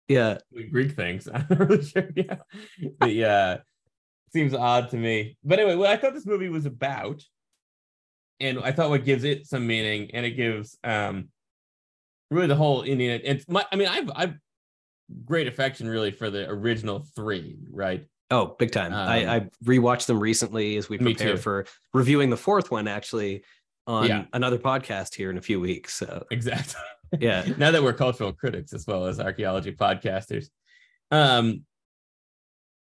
[0.08, 0.40] yeah.
[0.52, 1.28] doing Greek things.
[1.34, 2.10] I'm not really sure.
[2.16, 2.38] Yeah.
[3.00, 3.58] But yeah,
[4.34, 5.38] seems odd to me.
[5.44, 7.24] But anyway, what I thought this movie was about,
[8.40, 11.30] and I thought what gives it some meaning, and it gives um
[12.32, 13.22] really the whole Indian.
[13.24, 14.34] It's my, I mean, I've I've
[15.26, 18.04] great affection really for the original three, right?
[18.30, 18.94] Oh, big time.
[18.94, 23.44] Um, I, I rewatched them recently as we prepare for reviewing the fourth one actually
[23.86, 24.26] on Yeah.
[24.34, 25.94] another podcast here in a few weeks.
[25.94, 26.82] So Exactly.
[27.20, 27.46] yeah.
[27.58, 30.48] now that we're cultural critics as well as archaeology podcasters.
[31.10, 31.62] Um,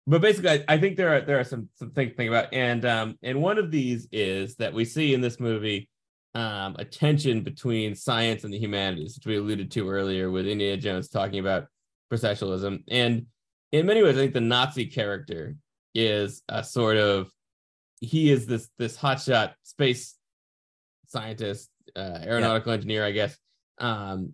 [0.06, 2.54] but basically, I, I think there are there are some some things to think about,
[2.54, 5.90] and um, and one of these is that we see in this movie
[6.36, 10.76] um, a tension between science and the humanities, which we alluded to earlier with Indiana
[10.76, 11.68] Jones talking about
[12.12, 13.28] processualism, and
[13.74, 15.56] in many ways, I think the Nazi character
[15.96, 17.30] is a sort of
[18.00, 20.16] he is this this hotshot space
[21.08, 23.38] scientist, uh, aeronautical engineer, I guess,
[23.80, 24.34] um,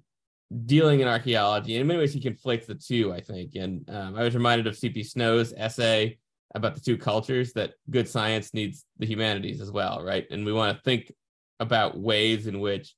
[0.66, 1.76] dealing in archaeology.
[1.76, 3.56] And in many ways, he conflates the two, I think.
[3.56, 5.04] And um, I was reminded of C.P.
[5.04, 6.18] Snow's essay
[6.56, 10.26] about the two cultures that good science needs the humanities as well, right?
[10.32, 11.14] And we want to think
[11.60, 12.96] about ways in which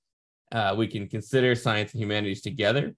[0.51, 2.95] uh, we can consider science and humanities together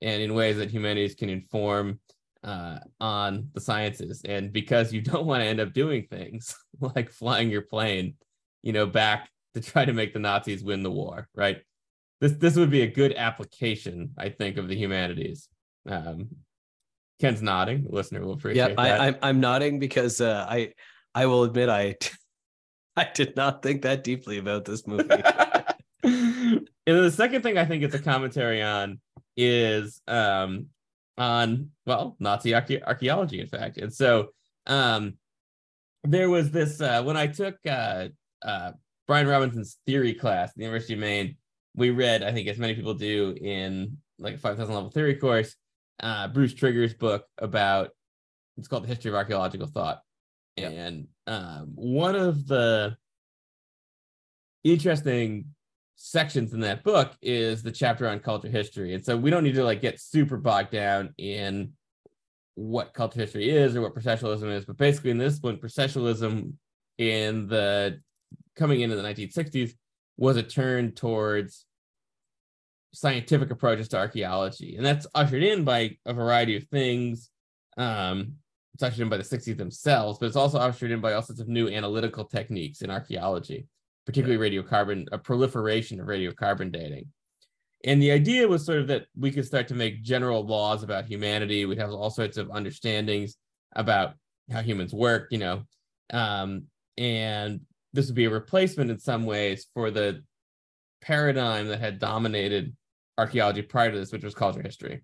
[0.00, 2.00] and in ways that humanities can inform
[2.44, 4.22] uh, on the sciences.
[4.24, 8.14] And because you don't want to end up doing things like flying your plane,
[8.62, 11.58] you know, back to try to make the Nazis win the war, right?
[12.20, 15.48] This this would be a good application, I think, of the humanities.
[15.88, 16.28] Um,
[17.18, 17.84] Ken's nodding.
[17.84, 19.00] The listener will appreciate Yeah, that.
[19.00, 20.74] I, I'm I'm nodding because uh, I
[21.14, 21.96] I will admit I
[22.96, 25.08] I did not think that deeply about this movie.
[26.02, 29.00] and the second thing I think it's a commentary on
[29.36, 30.66] is um
[31.18, 33.78] on well Nazi archae- archaeology in fact.
[33.78, 34.28] And so
[34.66, 35.14] um
[36.04, 38.08] there was this uh when I took uh
[38.42, 38.72] uh
[39.06, 41.36] Brian Robinson's theory class at the University of Maine
[41.74, 45.54] we read I think as many people do in like a 5000 level theory course
[46.00, 47.90] uh Bruce Trigger's book about
[48.56, 50.00] it's called the history of archaeological thought.
[50.56, 52.96] And um one of the
[54.64, 55.46] interesting
[56.02, 58.94] sections in that book is the chapter on culture history.
[58.94, 61.72] And so we don't need to like get super bogged down in
[62.54, 66.54] what culture history is or what processualism is, but basically in this one, processualism
[66.96, 68.00] in the
[68.56, 69.74] coming into the 1960s
[70.16, 71.66] was a turn towards
[72.94, 74.76] scientific approaches to archaeology.
[74.76, 77.28] And that's ushered in by a variety of things.
[77.76, 78.36] Um,
[78.72, 81.42] it's ushered in by the 60s themselves, but it's also ushered in by all sorts
[81.42, 83.66] of new analytical techniques in archaeology
[84.06, 87.06] particularly radiocarbon, a proliferation of radiocarbon dating.
[87.84, 91.06] And the idea was sort of that we could start to make general laws about
[91.06, 91.64] humanity.
[91.64, 93.36] We'd have all sorts of understandings
[93.74, 94.14] about
[94.50, 95.62] how humans work, you know.
[96.12, 96.64] Um,
[96.98, 97.60] and
[97.92, 100.22] this would be a replacement in some ways for the
[101.00, 102.76] paradigm that had dominated
[103.16, 105.02] archaeology prior to this, which was culture history.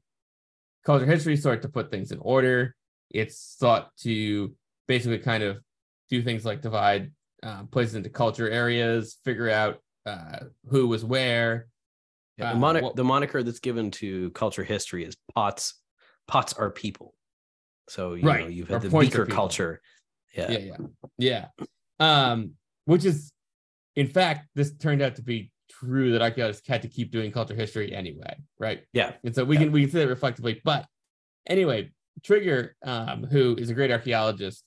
[0.84, 2.74] Culture history sought to put things in order.
[3.10, 4.54] It's sought to
[4.86, 5.58] basically kind of
[6.10, 7.12] do things like divide
[7.46, 11.68] uh, places into culture areas, figure out uh, who was where.
[12.36, 15.74] Yeah, Uh, the, monic- what- the moniker that's given to culture history is pots.
[16.26, 17.14] Pots are people.
[17.88, 19.80] So you know you have or had the beaker culture.
[20.36, 20.50] Yeah.
[20.50, 20.76] Yeah, yeah,
[21.18, 21.46] yeah.
[22.00, 22.52] Um,
[22.84, 23.32] which is,
[23.94, 27.54] in fact, this turned out to be true that archaeologists had to keep doing culture
[27.54, 28.82] history anyway, right?
[28.92, 29.12] Yeah.
[29.24, 29.62] And so we Yeah.
[29.62, 30.60] can we can say that reflectively.
[30.64, 30.86] But
[31.46, 31.92] anyway,
[32.24, 34.64] Trigger, um, who is a great archaeologist,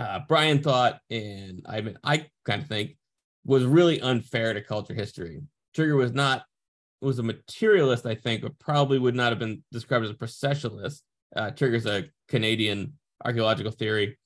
[0.00, 2.96] uh, Brian thought, and I mean, I kind of think,
[3.44, 5.42] was really unfair to culture history.
[5.74, 6.44] Trigger was not
[7.02, 11.00] was a materialist, I think, but probably would not have been described as a processionalist.
[11.34, 12.94] Uh, Trigger's a Canadian
[13.24, 14.18] archaeological theory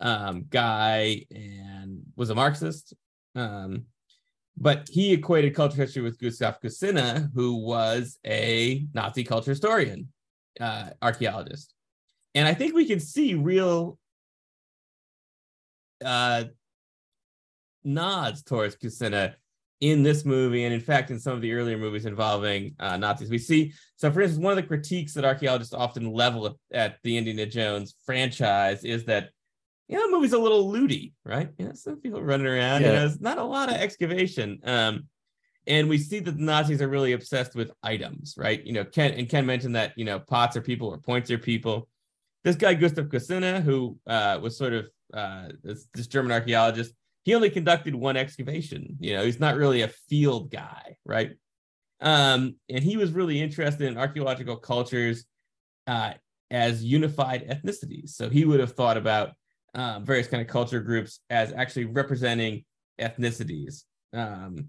[0.00, 2.94] um, guy and was a Marxist.
[3.34, 3.84] Um,
[4.56, 10.08] but he equated culture history with Gustav Kossinna, who was a Nazi culture historian,
[10.60, 11.74] uh, archaeologist.
[12.34, 13.98] And I think we can see real
[16.04, 16.44] uh,
[17.84, 19.34] nods towards Kossinna
[19.80, 23.30] in this movie, and in fact, in some of the earlier movies involving uh, Nazis.
[23.30, 27.16] We see, so for instance, one of the critiques that archaeologists often level at the
[27.16, 29.30] Indiana Jones franchise is that
[29.88, 31.48] you know, the movie's a little looty, right?
[31.58, 32.82] You know, some people running around.
[32.82, 32.88] Yeah.
[32.88, 34.60] You know, it's not a lot of excavation.
[34.62, 35.08] Um,
[35.66, 38.64] and we see that the Nazis are really obsessed with items, right?
[38.64, 41.38] You know, Ken and Ken mentioned that you know pots are people or points are
[41.38, 41.88] people.
[42.44, 46.92] This guy Gustav Kossinna, who uh, was sort of uh, this, this German archaeologist,
[47.24, 48.96] he only conducted one excavation.
[49.00, 51.32] You know, he's not really a field guy, right?
[52.00, 55.24] Um, and he was really interested in archaeological cultures
[55.86, 56.12] uh,
[56.50, 58.10] as unified ethnicities.
[58.10, 59.32] So he would have thought about
[59.74, 62.64] um, various kind of culture groups as actually representing
[63.00, 63.84] ethnicities.
[64.12, 64.68] Um,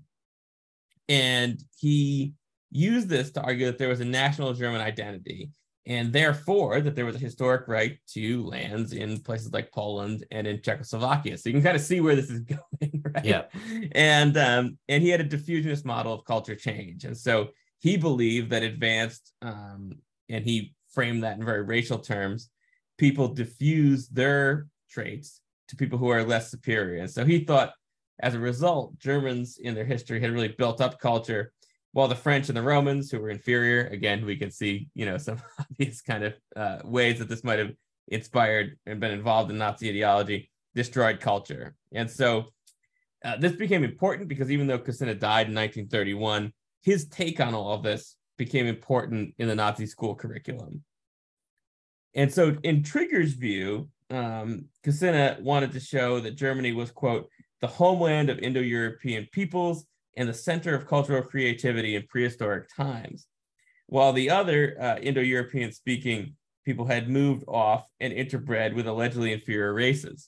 [1.07, 2.33] and he
[2.71, 5.51] used this to argue that there was a national German identity
[5.89, 10.45] and therefore that there was a historic right to lands in places like Poland and
[10.45, 11.35] in Czechoslovakia.
[11.35, 12.39] So you can kind of see where this is
[12.79, 13.25] going, right?
[13.25, 13.45] Yeah.
[13.93, 18.51] And um, and he had a diffusionist model of culture change, and so he believed
[18.51, 19.93] that advanced, um,
[20.29, 22.49] and he framed that in very racial terms.
[22.97, 26.99] People diffuse their traits to people who are less superior.
[26.99, 27.73] And so he thought,
[28.21, 31.53] as a result, Germans in their history had really built up culture,
[31.91, 35.17] while the French and the Romans, who were inferior, again, we can see, you know,
[35.17, 37.71] some obvious kind of uh, ways that this might have
[38.07, 41.75] inspired and been involved in Nazi ideology, destroyed culture.
[41.91, 42.45] And so
[43.23, 47.73] uh, this became important because even though Kossinna died in 1931, his take on all
[47.73, 50.83] of this became important in the Nazi school curriculum.
[52.15, 57.29] And so, in Trigger's view, um, Kossinna wanted to show that Germany was, quote,
[57.61, 59.85] the homeland of Indo European peoples
[60.19, 63.25] and the center of cultural creativity in prehistoric times,
[63.87, 69.31] while the other uh, Indo European speaking people had moved off and interbred with allegedly
[69.31, 70.27] inferior races.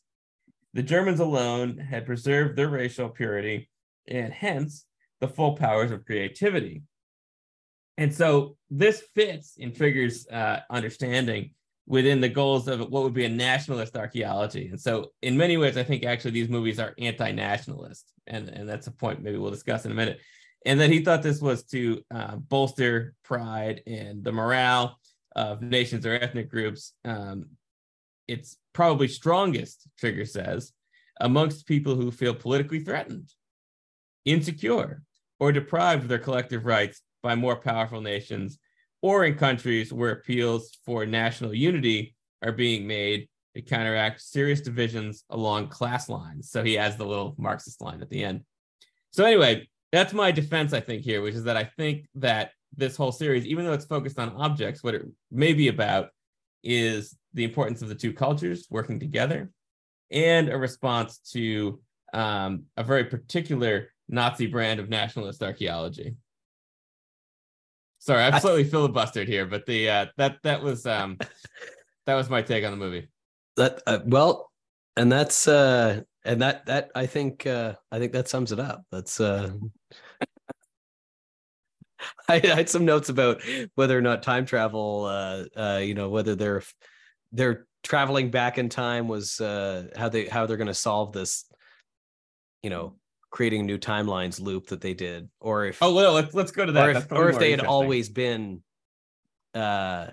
[0.74, 3.70] The Germans alone had preserved their racial purity
[4.08, 4.86] and hence
[5.20, 6.84] the full powers of creativity.
[7.98, 11.52] And so this fits in Trigger's uh, understanding
[11.88, 14.68] within the goals of what would be a nationalist archaeology.
[14.68, 18.88] And so, in many ways, I think actually these movies are anti-nationalist, and and that's
[18.88, 20.20] a point maybe we'll discuss in a minute.
[20.66, 25.00] And that he thought this was to uh, bolster pride and the morale
[25.36, 26.94] of nations or ethnic groups.
[27.04, 27.48] Um,
[28.28, 30.72] it's probably strongest, Trigger says,
[31.20, 33.30] amongst people who feel politically threatened,
[34.24, 35.02] insecure,
[35.40, 38.60] or deprived of their collective rights by more powerful nations
[39.02, 45.24] or in countries where appeals for national unity are being made to counteract serious divisions
[45.30, 46.50] along class lines.
[46.50, 48.42] So he has the little Marxist line at the end.
[49.12, 52.96] So, anyway, that's my defense, I think, here, which is that I think that this
[52.96, 56.10] whole series, even though it's focused on objects, what it may be about
[56.64, 59.52] is the importance of the two cultures working together
[60.12, 61.82] and a response to
[62.14, 66.16] um, a very particular Nazi brand of nationalist archaeology.
[68.02, 71.20] Sorry, I've slightly filibustered here, but the uh, that that was um
[72.08, 73.08] that was my take on the movie.
[73.58, 74.50] That uh, well,
[74.98, 78.84] and that's uh and that that I think uh I think that sums it up.
[78.92, 79.52] That's uh
[82.28, 83.44] I, I had some notes about
[83.76, 86.64] whether or not time travel uh uh you know whether they're
[87.32, 91.46] they're traveling back in time was uh how they how they're going to solve this
[92.64, 92.96] you know
[93.32, 96.72] creating new timelines loop that they did, or if oh well, let's let's go to
[96.74, 96.88] that.
[96.88, 98.62] Or if, or if they had always been.
[99.54, 100.08] Uh,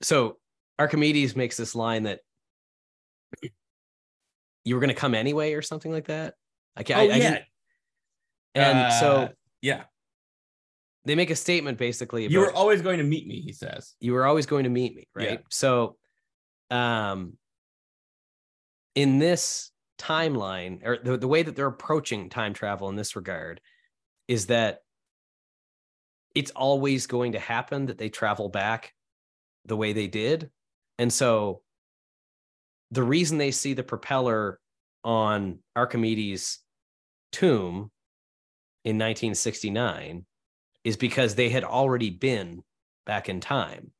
[0.00, 0.38] so
[0.78, 2.20] Archimedes makes this line that
[4.64, 6.34] you were going to come anyway, or something like that.
[6.76, 7.10] I can't.
[7.10, 7.30] Oh, I, yeah.
[7.34, 7.46] I
[8.54, 9.28] and uh, so
[9.60, 9.84] yeah,
[11.04, 12.24] they make a statement basically.
[12.24, 13.40] About, you were always going to meet me.
[13.40, 15.30] He says you were always going to meet me, right?
[15.30, 15.36] Yeah.
[15.50, 15.96] So,
[16.70, 17.34] um,
[18.94, 19.71] in this
[20.02, 23.60] timeline or the, the way that they're approaching time travel in this regard
[24.26, 24.80] is that
[26.34, 28.94] it's always going to happen that they travel back
[29.66, 30.50] the way they did.
[30.98, 31.62] And so
[32.90, 34.58] the reason they see the propeller
[35.04, 36.58] on Archimedes'
[37.30, 37.90] tomb
[38.84, 40.24] in 1969
[40.84, 42.62] is because they had already been
[43.06, 43.92] back in time.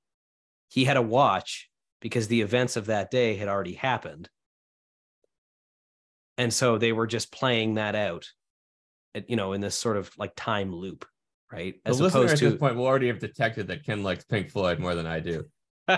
[0.69, 4.29] He had a watch because the events of that day had already happened
[6.39, 8.29] and so they were just playing that out,
[9.15, 11.05] at- you know, in this sort of like time loop,
[11.51, 11.75] right?
[11.85, 14.79] As listener opposed at this point we'll already have detected that Ken likes Pink Floyd
[14.79, 15.45] more than I do.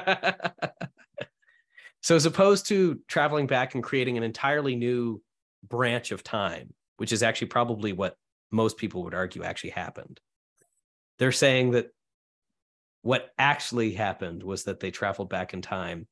[2.03, 5.22] so as opposed to traveling back and creating an entirely new
[5.62, 8.16] branch of time, which is actually probably what
[8.51, 10.20] most people would argue actually happened.
[11.18, 11.89] They're saying that
[13.03, 16.07] what actually happened was that they traveled back in time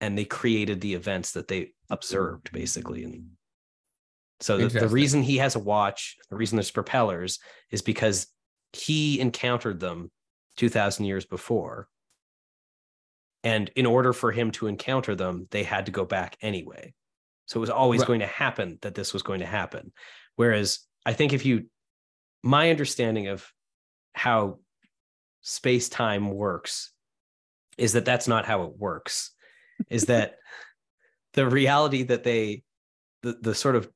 [0.00, 3.30] and they created the events that they observed basically and
[4.40, 7.38] so the, the reason he has a watch the reason there's propellers
[7.70, 8.26] is because
[8.72, 10.10] he encountered them
[10.56, 11.88] 2000 years before.
[13.44, 16.92] And in order for him to encounter them they had to go back anyway.
[17.46, 18.08] So it was always Right.
[18.08, 19.92] going to happen that this was going to happen.
[20.36, 21.66] Whereas i think if you
[22.42, 23.50] my understanding of
[24.14, 24.58] how
[25.40, 26.92] space time works
[27.78, 29.32] is that that's not how it works
[29.90, 30.36] is that
[31.34, 32.62] the reality that they
[33.22, 33.88] the, the sort of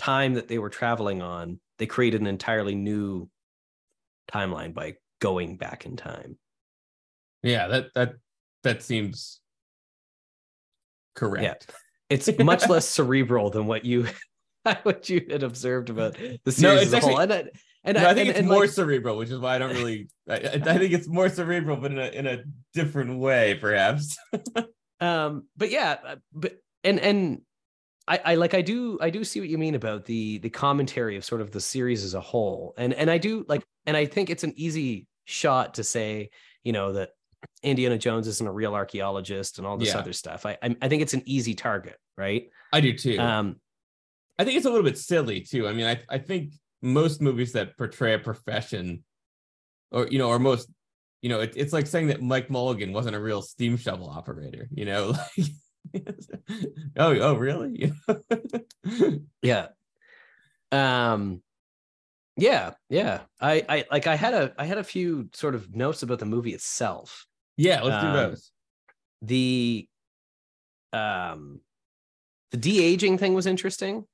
[0.00, 3.28] time that they were traveling on they created an entirely new
[4.32, 6.38] timeline by going back in time
[7.42, 8.14] Yeah, that that
[8.62, 9.40] that seems
[11.14, 11.66] correct.
[11.68, 11.74] Yeah.
[12.08, 14.06] it's much less cerebral than what you
[14.84, 17.44] what you had observed about the series No, as a whole and I,
[17.84, 19.74] and No, I think and- it's and, more like, cerebral, which is why I don't
[19.74, 20.08] really.
[20.28, 22.42] I, I I think it's more cerebral, but in a in a
[22.74, 24.18] different way, perhaps.
[25.00, 27.40] um but yeah uh, but and and
[28.08, 31.16] I, I like I do I do see what you mean about the the commentary
[31.16, 34.06] of sort of the series as a whole and and I do like and I
[34.06, 36.30] think it's an easy shot to say
[36.64, 37.10] you know that
[37.62, 39.98] Indiana Jones isn't a real archaeologist and all this Yeah.
[39.98, 43.18] other stuff I I I think it's an easy target right I do too.
[43.18, 43.56] um
[44.38, 45.68] I think it's a little bit silly too.
[45.68, 49.04] I mean, I I think most movies that portray a profession,
[49.92, 50.70] or you know, or most,
[51.20, 54.66] you know, it, it's like saying that Mike Mulligan wasn't a real steam shovel operator.
[54.72, 55.48] You know, like,
[56.96, 57.92] oh, oh, really?
[59.42, 59.68] yeah
[60.72, 61.42] um
[62.36, 66.02] yeah yeah I I like I had a I had a few sort of notes
[66.02, 67.26] about the movie itself
[67.56, 68.50] yeah, let's do Um, those.
[69.22, 69.88] the
[70.92, 71.60] um
[72.52, 74.04] the de-aging thing was interesting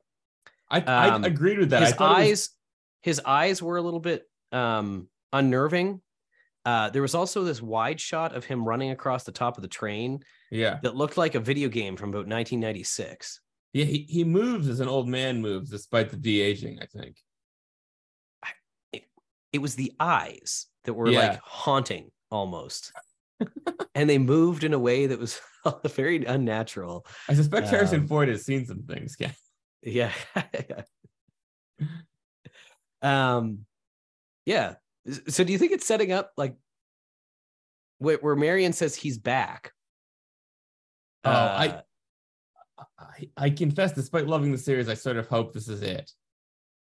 [0.71, 1.83] I um, I agreed with that.
[1.83, 2.49] his it was- eyes
[3.03, 6.01] his eyes were a little bit um unnerving
[6.67, 9.69] uh there was also this wide shot of him running across the top of the
[9.69, 13.41] train yeah, that looked like a video game from about 1996
[13.73, 13.85] yeah.
[13.85, 16.79] He, he moves as an old man moves, despite the de aging.
[16.81, 17.17] I think.
[19.53, 21.19] it was the eyes that were Yeah.
[21.31, 22.93] like haunting almost
[23.95, 25.41] and they moved in a way that was
[25.85, 29.17] very unnatural I suspect Harrison Um, Ford has seen some things.
[29.19, 29.33] Yeah.
[29.83, 30.13] yeah
[33.03, 33.67] um
[34.47, 34.77] yeah
[35.29, 36.55] so do you think it's setting up like
[37.99, 39.73] where, where marion says he's back
[41.25, 45.67] Oh, I- Uh, I, I confess, despite loving the series, I sort of hope this
[45.69, 46.11] is it.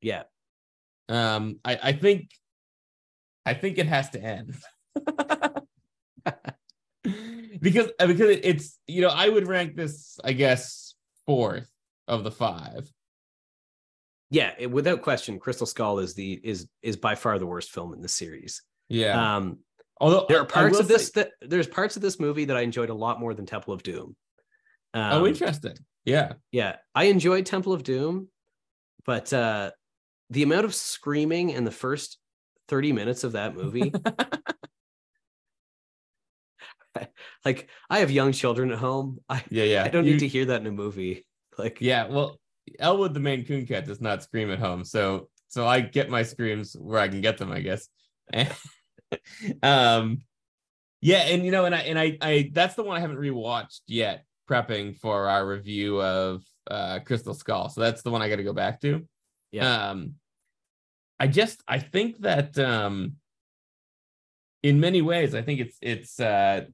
[0.03, 0.25] yeah
[1.09, 2.31] Um, I, I think,
[3.47, 4.55] I think it has to end.
[7.61, 10.95] because because it's you know I would rank this I guess
[11.27, 11.69] fourth
[12.09, 12.91] of the five.
[14.31, 17.93] Yeah it- without question crystal skull is the is is by far the worst film
[17.93, 19.37] in the series Yeah.
[19.37, 19.59] um
[20.03, 22.61] Although there are parts of this say- that there's parts of this movie that i
[22.63, 24.17] enjoyed a lot more than temple of doom
[24.95, 25.75] um, oh, interesting.
[26.05, 26.33] Yeah.
[26.53, 28.29] yeah i enjoyed temple of doom
[29.05, 29.71] but uh
[30.31, 32.19] the amount of screaming in the first
[32.69, 33.93] 30 minutes of that movie
[37.45, 39.65] like i have young children at home i, Yeah.
[39.65, 39.85] Yeah.
[39.85, 41.27] I don't You- need to hear that in a movie
[41.59, 42.07] like Yeah.
[42.09, 42.39] Well,
[42.79, 46.23] Elwood the Maine Coon cat does not scream at home, so so I get my
[46.23, 47.89] screams where I can get them, I guess.
[49.63, 50.23] um,
[51.01, 53.81] yeah, and you know, and I and I I that's the one I haven't rewatched
[53.87, 57.69] yet, prepping for our review of uh Crystal Skull.
[57.69, 59.07] So that's the one I got to go back to.
[59.51, 59.91] Yeah.
[59.91, 60.15] Um,
[61.19, 63.17] I just I think that um,
[64.63, 66.67] in many ways, I think it's it's uh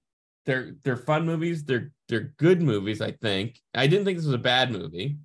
[0.45, 1.65] they're they're fun movies.
[1.65, 3.01] They're they're good movies.
[3.01, 5.19] I think I didn't think this was a bad movie.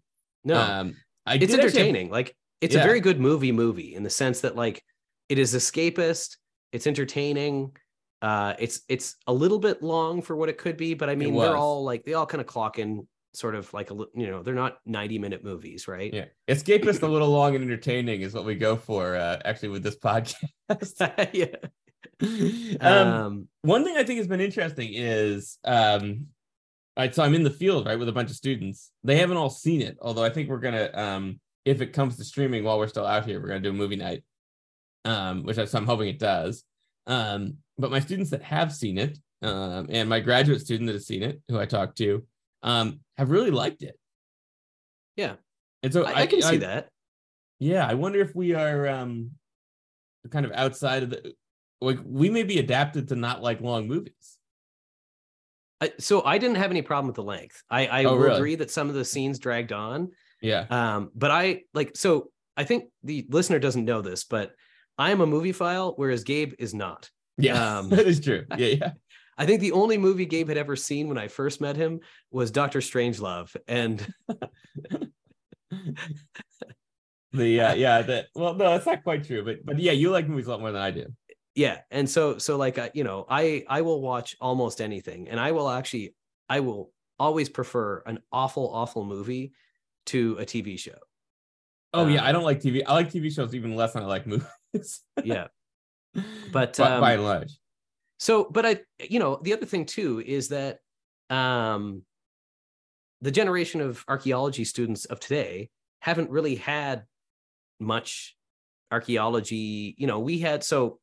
[0.43, 0.59] No.
[0.59, 2.09] Um, I it's did actually entertaining.
[2.09, 4.83] Like it's a very good movie movie in the sense that like
[5.29, 6.37] it is escapist
[6.71, 7.75] it's entertaining
[8.21, 11.35] uh it's it's a little bit long for what it could be but i mean
[11.35, 14.43] they're all like they all kind of clock in sort of like a you know
[14.43, 16.13] they're not 90 minute movies right?
[16.13, 19.15] Yeah, escapist a little long and entertaining is what we go for.
[19.15, 20.35] Uh, actually, with this podcast.
[21.33, 21.55] yeah.
[22.79, 26.27] Um, um one thing I think has been interesting is um
[26.97, 28.91] right, so I'm in the field, right, with a bunch of students.
[29.03, 32.23] They haven't all seen it, although I think we're gonna um if it comes to
[32.23, 34.23] streaming while we're still out here, we're gonna do a movie night.
[35.03, 36.63] Um, which I, so I'm hoping it does.
[37.07, 41.07] Um, but my students that have seen it, um, and my graduate student that has
[41.07, 42.23] seen it, who I talked to,
[42.61, 43.97] um, have really liked it.
[45.15, 45.35] Yeah.
[45.83, 46.89] And so I, I can see that.
[47.59, 49.31] Yeah, I wonder if we are um
[50.29, 51.33] kind of outside of the
[51.79, 54.37] like we may be adapted to not like long movies.
[55.81, 57.63] I, so I didn't have any problem with the length.
[57.69, 58.35] I, I Oh, will really?
[58.37, 60.11] agree that some of the scenes dragged on.
[60.41, 60.65] Yeah.
[60.69, 64.53] Um, but I like so I think the listener doesn't know this, but
[64.97, 67.09] I am a movie file, whereas Gabe is not.
[67.37, 67.79] Yeah.
[67.79, 68.45] Um, that is true.
[68.57, 68.91] Yeah, yeah.
[69.37, 72.51] I think the only movie Gabe had ever seen when I first met him was
[72.51, 74.05] Doctor Strangelove, and
[77.33, 80.27] The uh, yeah, that well, no, that's not quite true, but but yeah, you like
[80.27, 81.05] movies a lot more than I do.
[81.55, 85.39] Yeah, and so so like uh, you know, I I will watch almost anything, and
[85.39, 86.15] I will actually
[86.49, 89.53] I will always prefer an awful awful movie
[90.07, 90.97] to a TV show.
[91.93, 92.83] Oh yeah, Um, I don't like TV.
[92.87, 95.01] I like TV shows even less than I like movies.
[95.23, 95.47] Yeah.
[96.51, 97.59] But, by, by um, and large,
[98.17, 100.79] So, but I, you know, the other thing too is that
[101.29, 102.03] um,
[103.21, 107.05] the generation of archaeology students of today haven't really had
[107.79, 108.35] much
[108.91, 109.95] archaeology.
[109.97, 110.99] You know, we had so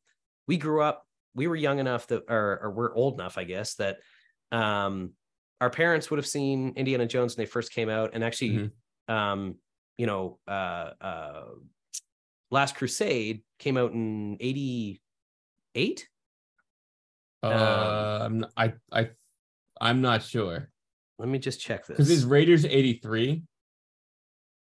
[0.49, 3.75] we grew up, we were young enough that, or, or we're old enough, I guess,
[3.75, 3.97] that
[4.51, 5.11] um,
[5.61, 8.71] our parents would have seen Indiana Jones when they first came out, and actually,
[9.07, 9.55] um,
[9.99, 11.43] you know, uh, uh,
[12.49, 16.07] Last Crusade came out in '88.
[17.43, 19.09] uh, I'm not, I I
[19.79, 20.71] I'm not sure
[21.19, 21.97] Let me just check this.
[21.97, 23.43] because is Raiders '83.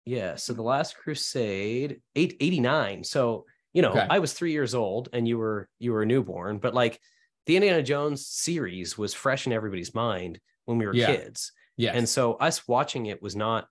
[0.06, 3.04] Yeah, so the last crusade, eight, 89.
[3.04, 4.08] So, you know, Okay.
[4.10, 7.00] I was three years old and you were you were a newborn, but like
[7.46, 11.08] the Indiana Jones series was fresh in everybody's mind when we were Yeah.
[11.08, 11.52] kids.
[11.78, 13.68] yeah And so us watching it was not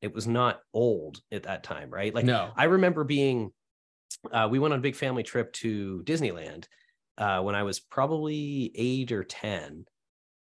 [0.00, 2.12] it was not old at that time, right?
[2.14, 2.50] Like no.
[2.56, 3.52] I remember being
[4.32, 6.66] uh we went on a big family trip to Disneyland
[7.18, 9.84] uh when I was probably eight or ten.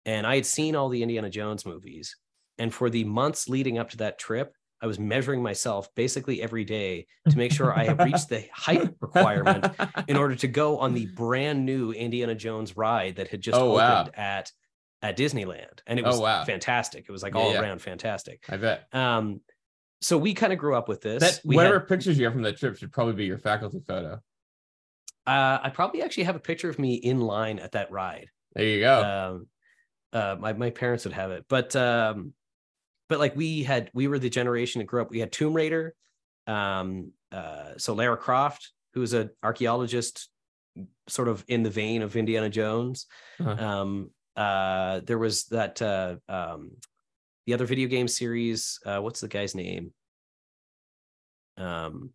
[0.05, 2.15] And I had seen all the Indiana Jones movies.
[2.57, 6.63] And for the months leading up to that trip, I was measuring myself basically every
[6.65, 9.67] day to make sure I had reached the height requirement
[10.07, 13.73] in order to go on the brand new Indiana Jones ride that had just Oh,
[13.75, 14.01] wow.
[14.01, 14.51] opened at
[15.03, 15.79] at Disneyland.
[15.87, 16.43] And it Oh, was wow.
[16.45, 17.05] fantastic.
[17.07, 17.61] It was like Yeah, all yeah.
[17.61, 18.43] around fantastic.
[18.49, 19.41] I bet Um
[20.03, 21.21] so we kind of grew up with this.
[21.21, 24.19] that whatever had- pictures you have from that trip should probably be your faculty photo.
[25.27, 28.29] uh, I probably actually have a picture of me in line at that ride.
[28.55, 29.03] There you go.
[29.03, 29.47] um
[30.13, 32.33] uh my, my parents would have it but um
[33.11, 35.93] but like we had we were the generation that grew up we had tomb raider
[36.47, 40.29] um uh so lara croft who's an archaeologist
[41.09, 43.07] sort of in the vein of indiana jones.
[43.37, 43.65] Uh-huh.
[43.65, 46.71] um uh there was that uh um
[47.45, 49.91] the other video game series uh what's the guy's name?
[51.57, 52.11] Um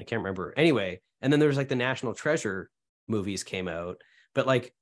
[0.00, 0.54] i can't remember.
[0.56, 2.70] Anyway and then there was like the national treasure
[3.08, 4.00] movies came out
[4.36, 4.72] but like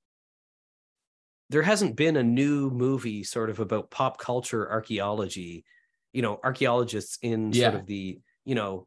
[1.53, 5.64] there hasn't been a new movie sort of about pop culture archaeology
[6.12, 8.86] you know archaeologists in sort of the you know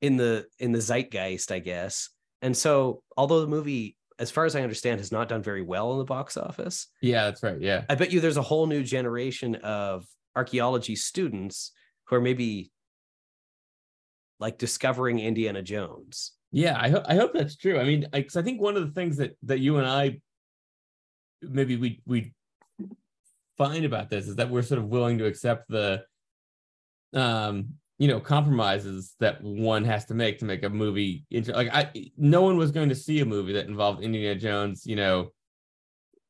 [0.00, 2.10] in the in the zeitgeist i guess
[2.42, 5.92] and so although the movie as far as i understand has not done very well
[5.92, 7.60] in the box office yeah, that's right.
[7.60, 7.84] Yeah.
[7.88, 10.06] i bet you there's a whole new generation of
[10.36, 11.72] archaeology students
[12.04, 12.70] who are maybe
[14.38, 17.80] like discovering indiana jones Yeah, I hope I hope that's true.
[17.80, 20.20] I mean, I, I think one of the things that that you and I
[21.42, 22.32] maybe we we
[23.58, 26.02] find about this is that we're sort of willing to accept the
[27.14, 31.90] um you know compromises that one has to make to make a movie like I
[32.16, 35.30] no one was going to see a movie that involved Indiana Jones, you know,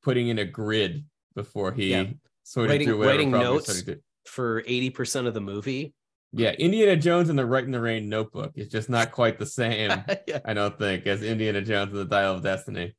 [0.03, 1.05] putting in a grid
[1.35, 2.05] before he Yeah.
[2.43, 3.83] sorted Writing- through writing notes.
[4.27, 5.95] for 80% of the movie
[6.33, 9.47] Yeah, Indiana Jones and the Right in the Rain notebook is just not quite the
[9.47, 9.91] same.
[10.27, 10.41] yeah.
[10.45, 12.95] I don't think, as Indiana Jones and the Dial of Destiny.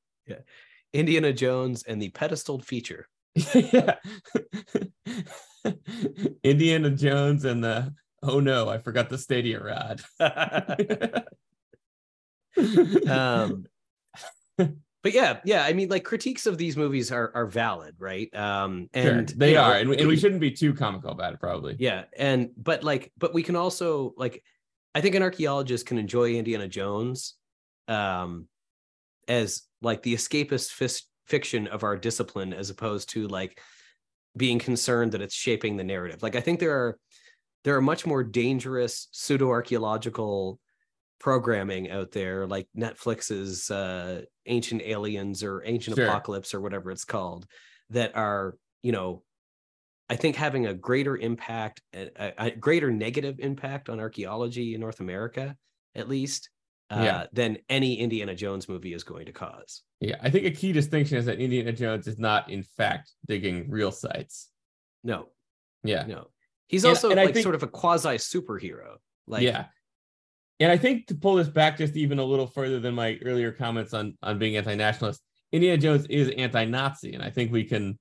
[0.94, 3.08] Indiana jones and the pedestaled feature
[3.56, 3.96] yeah.
[6.44, 10.02] Indiana Jones and the oh no, I forgot the Stadia rod.
[13.10, 13.66] um
[14.58, 18.88] but yeah yeah i mean like critiques of these movies are are valid right um
[18.96, 21.34] Sure, and they you know, are, and we, and we shouldn't be too comical about
[21.34, 21.76] it, probably.
[21.80, 24.44] yeah and but like but we can also like
[24.94, 27.34] i think an archaeologist can enjoy indiana jones
[27.88, 28.48] um
[29.28, 33.60] as like the escapist fis- fiction of our discipline as opposed to like
[34.36, 36.98] being concerned that it's shaping the narrative like i think there are
[37.64, 40.60] there are much more dangerous pseudo archaeological
[41.20, 46.06] programming out there like netflix's uh ancient aliens or ancient Sure.
[46.08, 47.46] apocalypse or whatever it's called
[47.92, 49.24] that are you know
[50.10, 55.00] i think having a greater impact a- a greater negative impact on archaeology in north
[55.00, 55.56] america
[55.96, 56.50] at least
[56.90, 57.26] uh, Yeah.
[57.34, 61.18] than any indiana jones movie is going to cause Yeah, I think a key distinction
[61.18, 64.50] is that Indiana Jones is not, in fact, digging real sites.
[65.04, 65.28] no
[65.84, 66.28] Yeah, no
[66.68, 68.96] He's also and I like think- sort of a quasi superhero.
[69.28, 69.66] Like yeah.
[70.60, 73.52] And I think to pull this back just even a little further than my earlier
[73.52, 75.22] comments on on being anti-nationalist,
[75.52, 78.00] Indiana Jones is anti-Nazi, and I think we can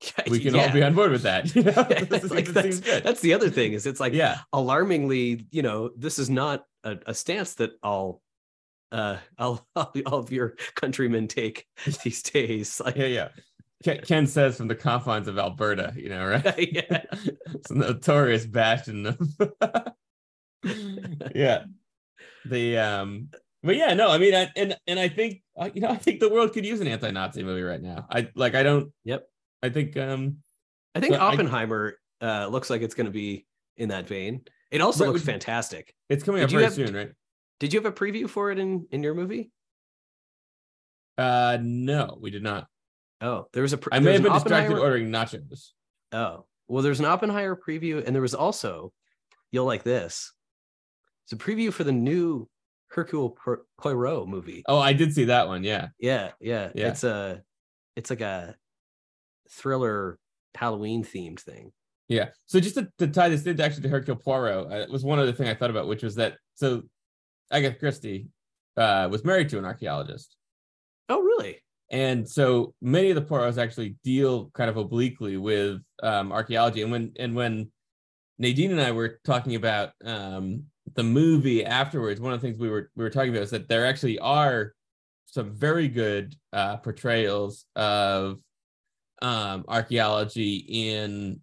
[0.30, 1.54] we can all be on board with that.
[1.54, 1.72] You know?
[2.34, 6.28] Like that's, that's the other thing is it's like yeah, alarmingly, you know, this is
[6.30, 8.20] not a, a stance that all
[8.92, 11.66] uh all, all of your countrymen take
[12.04, 12.80] these days.
[12.84, 13.28] Like yeah, yeah.
[14.06, 16.72] Ken, says from the confines of Alberta, you know, right?
[16.72, 17.02] yeah.
[17.52, 19.18] it's a notorious bastion of
[21.34, 21.64] yeah
[22.46, 23.28] the um
[23.62, 26.20] but yeah no i mean I, and and i think uh, you know i think
[26.20, 29.26] the world could use an anti-nazi movie right now i like i don't Yep.
[29.62, 30.38] i think um
[30.94, 34.42] I think So I- Oppenheimer uh looks like it's gonna be in that vein.
[34.74, 35.94] It also looks would- fantastic.
[36.08, 37.10] it's coming Did up very have- soon right
[37.60, 39.50] Did you have a preview for it in in your movie?
[41.16, 42.66] uh no we did not
[43.20, 43.78] Oh, there was a.
[43.78, 45.70] Pre- i may have been distracted ordering nachos
[46.12, 48.92] Oh, well, there's an Oppenheimer preview, and there was also,
[49.50, 50.32] you'll like this.
[51.24, 52.48] It's a preview for the new
[52.88, 54.62] Hercule Poir- Poirot movie.
[54.68, 56.88] oh i did see that one yeah Yeah, yeah, Yeah.
[56.88, 57.42] It's a,
[57.96, 58.56] it's like a
[59.48, 60.18] thriller
[60.54, 61.72] Halloween themed thing.
[62.08, 65.04] Yeah so just to, to tie this into actually to hercule poirot uh, it was
[65.04, 66.82] one other thing i thought about which was that so
[67.50, 68.26] agatha christie
[68.76, 70.36] uh was married to an archaeologist
[71.08, 71.62] Oh, really?
[71.90, 76.82] and so many of the Poirots actually deal kind of obliquely with um, archaeology.
[76.82, 77.70] And when and when
[78.38, 82.68] Nadine and I were talking about um, the movie afterwards, one of the things we
[82.68, 84.72] were we were talking about is that there actually are
[85.26, 88.38] some very good uh, portrayals of
[89.22, 91.40] um, archaeology in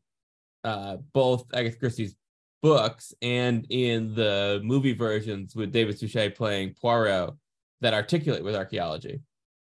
[0.64, 2.16] uh, both Agatha Christie's
[2.62, 7.34] books and in the movie versions with David Suchet playing Poirot
[7.82, 9.22] that articulate with archaeology.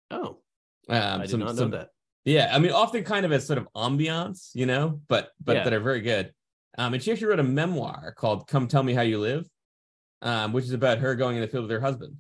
[0.10, 0.40] Oh,
[0.90, 1.90] Um, I did some- not some- know that.
[2.26, 5.64] yeah, I mean, often kind of as sort of ambiance, you know, but but Yeah.
[5.66, 6.34] that are very good.
[6.80, 9.48] Um, and she actually wrote a memoir called "Come Tell Me How You Live,"
[10.22, 12.18] um, which is about her going in the field with her husband.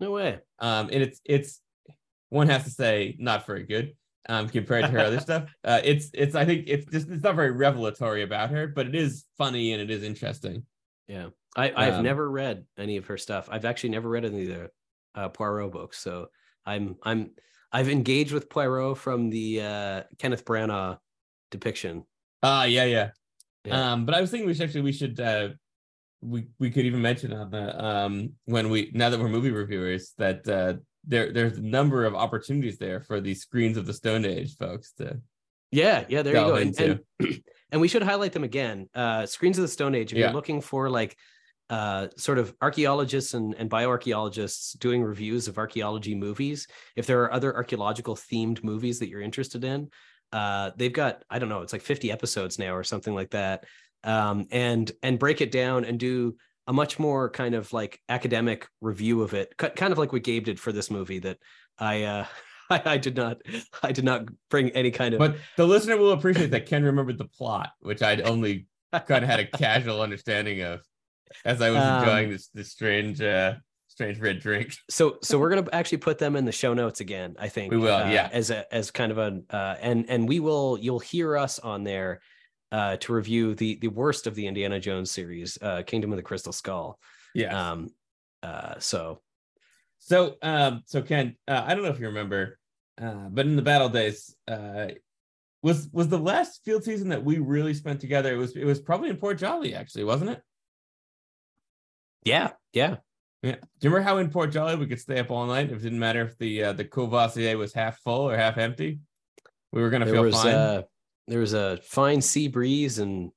[0.00, 0.40] No way.
[0.58, 1.60] Um, and it's it's
[2.30, 3.96] one has to say not very good
[4.28, 5.44] um, compared to her other stuff.
[5.64, 8.94] Uh, it's it's I think it's just it's not very revelatory about her, but it
[8.94, 10.64] is funny and it is interesting.
[11.06, 13.48] Yeah, I I've Um, never read any of her stuff.
[13.50, 14.70] I've actually never read any of the
[15.14, 16.28] uh, Poirot books, so
[16.64, 17.30] I'm I'm
[17.72, 20.98] I've engaged with Poirot from the uh, Kenneth Branagh
[21.50, 22.04] depiction.
[22.42, 23.10] Ah, yeah, yeah.
[23.64, 23.92] Yeah.
[23.92, 25.48] Um, but I was thinking we should actually we should uh
[26.20, 30.14] we we could even mention on the um when we now that we're movie reviewers
[30.18, 30.74] that uh
[31.08, 34.92] there there's a number of opportunities there for the screens of the Stone Age folks
[34.98, 35.20] to
[35.72, 36.54] Yeah, yeah, there you go.
[36.54, 37.00] And, and,
[37.72, 38.88] and we should highlight them again.
[38.94, 40.12] Uh, Screens of the Stone Age.
[40.12, 40.26] If Yeah.
[40.26, 41.16] you're looking for like
[41.70, 47.32] uh, sort of archaeologists and, and bioarchaeologists doing reviews of archaeology movies, if there are
[47.32, 49.90] other archaeological themed movies that you're interested in,
[50.32, 53.64] uh, they've got I don't know, it's like 50 episodes now or something like that.
[54.04, 56.36] Um, and and break it down and do
[56.68, 60.22] a much more kind of like academic review of it, ki- kind of like what
[60.22, 61.38] Gabe did for this movie that
[61.78, 62.26] I uh,
[62.70, 63.38] I, I did not
[63.82, 67.18] I did not bring any kind of but the listener will appreciate that Ken remembered
[67.18, 70.80] the plot, which I'd only kind of had a casual understanding of
[71.44, 73.54] as I was Um, enjoying this this strange uh
[73.88, 74.74] strange red drink.
[74.90, 77.78] so so we're gonna actually put them in the show notes again i think We
[77.78, 78.28] will, uh, yeah.
[78.32, 81.82] as a as kind of a uh and and we will you'll hear us on
[81.84, 82.20] there
[82.72, 86.22] uh to review the the worst of the indiana jones series uh kingdom of the
[86.22, 86.98] crystal skull
[87.34, 87.70] Yeah.
[87.70, 87.88] um
[88.42, 89.20] uh so
[90.00, 92.58] So, um, so Ken, uh, I don't know if you remember,
[93.02, 94.88] uh, but in the battle days, uh,
[95.60, 98.32] was was the last field season that we really spent together?
[98.32, 100.40] It was it was probably in Port Joli, actually, wasn't it?
[102.24, 102.96] yeah yeah
[103.42, 103.52] Yeah.
[103.78, 105.70] Do you remember how in Port Joli we could stay up all night?
[105.70, 109.00] It didn't matter if the uh, the Courvoisier was half full or half empty.
[109.72, 110.54] We were gonna there feel was fine.
[110.54, 110.82] uh
[111.28, 113.30] there was a fine sea breeze and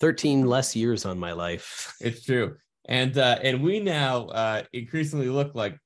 [0.00, 2.56] 13 less years on my life It's true.
[2.86, 5.78] And uh and we now uh increasingly look like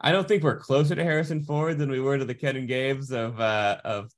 [0.00, 2.68] I don't think we're closer to Harrison Ford than we were to the Ken and
[2.68, 4.10] Gabe's of uh of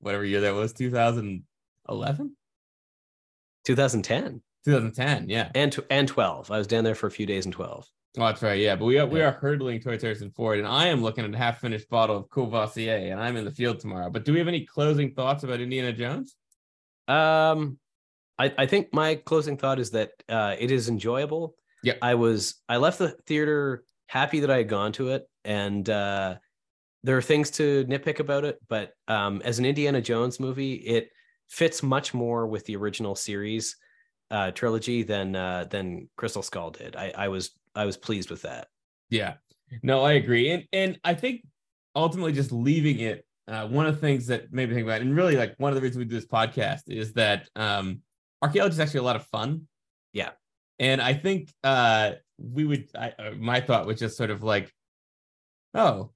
[0.00, 2.36] whatever year that was, 2011?
[3.64, 5.50] 2010 2010, yeah.
[5.54, 8.42] and and 12 i was down there for a few days in 12 Oh, that's
[8.42, 8.76] right, yeah.
[8.76, 11.36] But we are we are hurdling towards Harrison Ford, and I am looking at a
[11.36, 14.08] half finished bottle of Courvoisier, and I'm in the field tomorrow.
[14.08, 16.36] But do we have any closing thoughts about Indiana Jones?
[17.08, 17.78] Um,
[18.38, 21.56] I, I think my closing thought is that uh, it is enjoyable.
[21.82, 21.94] Yeah.
[22.00, 26.36] I was I left the theater happy that I had gone to it, and uh,
[27.02, 31.10] there are things to nitpick about it, but um, as an Indiana Jones movie, it
[31.48, 33.76] fits much more with the original series
[34.30, 36.96] uh, trilogy than uh, than Crystal Skull did.
[36.96, 38.68] I, I was I was pleased with that.
[39.10, 39.34] Yeah.
[39.82, 40.50] No, I agree.
[40.50, 41.44] And and I think
[41.94, 45.06] ultimately just leaving it uh, one of the things that made me think about, it,
[45.06, 48.00] and really like one of the reasons we do this podcast is that um,
[48.40, 49.62] archaeology is actually a lot of fun.
[50.12, 50.30] Yeah.
[50.78, 54.72] And I think uh, we would, I, uh, my thought was just sort of like,
[55.74, 56.12] oh,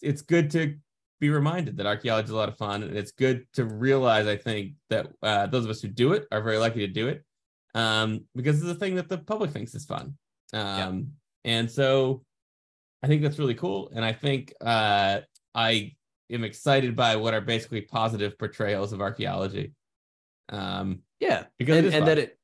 [0.00, 0.76] it's good to
[1.20, 2.82] be reminded that archaeology is a lot of fun.
[2.82, 6.26] And it's good to realize, I think, that uh, those of us who do it
[6.32, 7.24] are very lucky to do it
[7.74, 10.14] um, because it's a thing that the public thinks is fun.
[10.52, 11.12] Um,
[11.44, 11.52] yeah.
[11.52, 12.22] And so
[13.02, 13.90] I think that's really cool.
[13.94, 15.20] And I think uh,
[15.54, 15.94] I
[16.30, 19.72] am excited by what are basically positive portrayals of archaeology.
[20.48, 22.38] Um, yeah, because and, and that it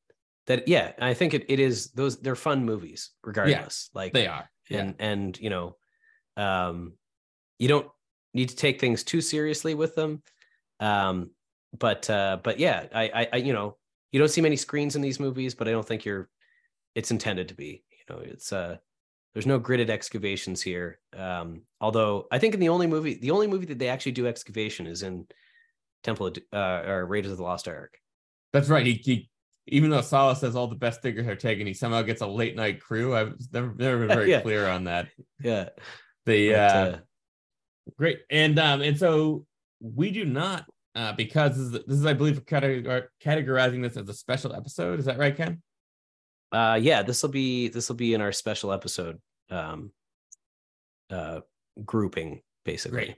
[0.47, 3.91] that yeah, I think it, it is those they're fun movies regardless.
[3.93, 5.07] Yeah, like they are, and yeah.
[5.07, 5.77] and you know,
[6.37, 6.95] um,
[7.59, 7.87] you don't
[8.35, 10.23] need to take things too seriously with them.
[10.81, 11.31] Um,
[11.79, 13.77] but uh, but yeah, I, I I you know
[14.11, 16.29] you don't see many screens in these movies, but I don't think you're
[16.95, 17.85] it's intended to be.
[18.09, 18.77] Know, it's uh
[19.35, 20.99] there's no gridded excavations here.
[21.17, 24.27] Um, although I think in the only movie, the only movie that they actually do
[24.27, 25.27] excavation is in
[26.03, 27.99] Temple of, uh, or Raiders of the Lost Ark.
[28.53, 28.87] That's right.
[28.87, 29.31] He, he
[29.67, 32.57] even though Sallah says all the best diggers are taken, he somehow gets a late
[32.57, 33.15] night crew.
[33.15, 34.41] I've never never been very yeah.
[34.41, 35.09] clear on that.
[35.43, 35.69] Yeah.
[36.27, 36.99] The but, uh, uh,
[37.97, 39.47] great and um and so
[39.81, 44.15] we do not uh because this is, this is I believe categorizing this as a
[44.15, 44.99] special episode.
[44.99, 45.63] Is that right, Ken?
[46.53, 49.19] Uh yeah this will be this will be in our special episode
[49.51, 49.91] um
[51.11, 51.41] uh
[51.85, 52.97] grouping basically.
[53.07, 53.17] Great.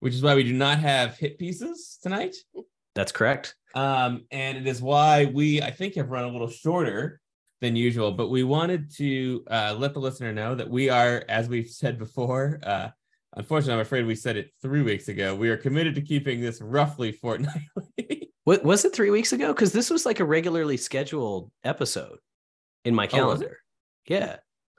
[0.00, 2.36] which is why we do not have hit pieces tonight.
[2.94, 3.54] That's correct.
[3.74, 7.20] Um and it is why we i think have run a little shorter
[7.60, 11.48] than usual but we wanted to uh let the listener know that we are as
[11.48, 12.88] we've said before uh
[13.36, 16.60] unfortunately i'm afraid we said it three weeks ago we are committed to keeping this
[16.60, 18.28] roughly fortnightly.
[18.44, 19.52] What was it three weeks ago?
[19.52, 22.18] Because this was like a regularly scheduled episode
[22.84, 23.58] in my oh, calendar.
[23.60, 24.36] Oh, yeah.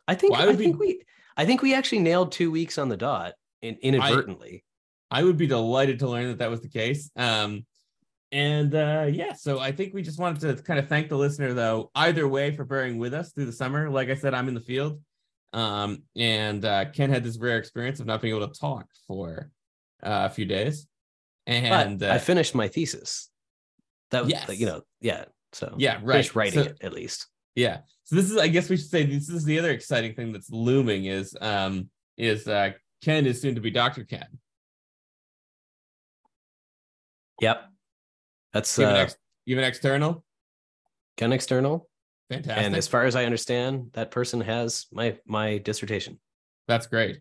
[0.07, 0.88] I think well, I, I think be...
[0.88, 1.03] we
[1.38, 4.64] I think we actually nailed two weeks on the dot in, inadvertently.
[5.10, 7.10] I, I would be delighted to learn that that was the case.
[7.15, 7.65] Um,
[8.32, 11.53] and uh, yeah, so I think we just wanted to kind of thank the listener
[11.53, 13.90] though, either way for bearing with us through the summer.
[13.90, 15.02] Like I said, I'm in the field.
[15.53, 19.52] Um, and uh, Ken had this rare experience of not being able to talk for
[20.02, 20.88] uh, a few days.
[21.45, 23.30] And I finished my thesis.
[24.11, 24.60] That was, yes.
[24.60, 25.26] you know, yeah.
[25.53, 26.34] So yeah, right.
[26.36, 27.28] writing so, it at least.
[27.56, 27.80] Yeah.
[28.06, 30.49] So this is, I guess we should say, this is the other exciting thing that's
[30.49, 32.72] looming is, um, is uh,
[33.03, 34.03] Ken is soon to be Dr.
[34.03, 34.28] Ken.
[37.41, 37.64] Yep.
[38.53, 40.23] That's even, uh, ex- even external.
[41.18, 41.90] Ken external.
[42.30, 42.65] Fantastic.
[42.65, 46.19] And as far as I understand, that person has my my dissertation.
[46.68, 47.19] That's great.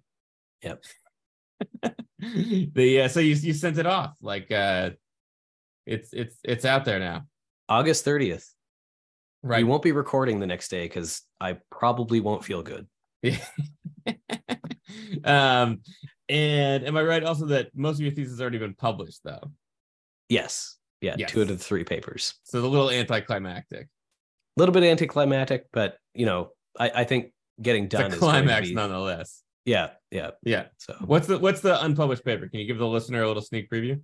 [0.62, 0.84] Yep.
[2.18, 4.90] the uh, so you you sent it off like uh
[5.86, 7.26] it's it's it's out there now.
[7.68, 8.48] August 30th.
[9.42, 9.58] Right.
[9.58, 12.86] We won't be recording the next day because I probably won't feel good.
[15.24, 15.80] um,
[16.28, 19.50] and am I right also that most of your thesis has already been published though?
[20.28, 20.76] Yes.
[21.00, 21.16] Yeah.
[21.18, 21.30] Yes.
[21.30, 22.34] Two out of the three papers.
[22.44, 23.88] So the little anticlimactic.
[24.56, 28.74] A little bit anticlimactic, but you know, I, I think getting done is climax be,
[28.74, 29.42] nonetheless.
[29.64, 29.90] Yeah.
[30.10, 30.32] Yeah.
[30.42, 30.66] Yeah.
[30.78, 32.46] So what's the what's the unpublished paper?
[32.48, 34.00] Can you give the listener a little sneak preview?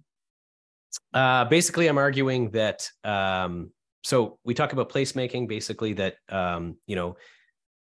[1.12, 3.70] Uh, basically, I'm arguing that um,
[4.06, 7.16] so we talk about placemaking basically that um, you know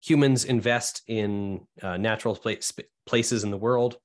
[0.01, 2.71] humans invest in uh, natural place,
[3.05, 3.97] places in the world.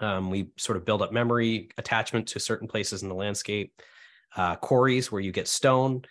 [0.00, 3.80] Um, we sort of build up memory attachment to certain places in the landscape.
[4.34, 6.02] Uh, quarries where you get stone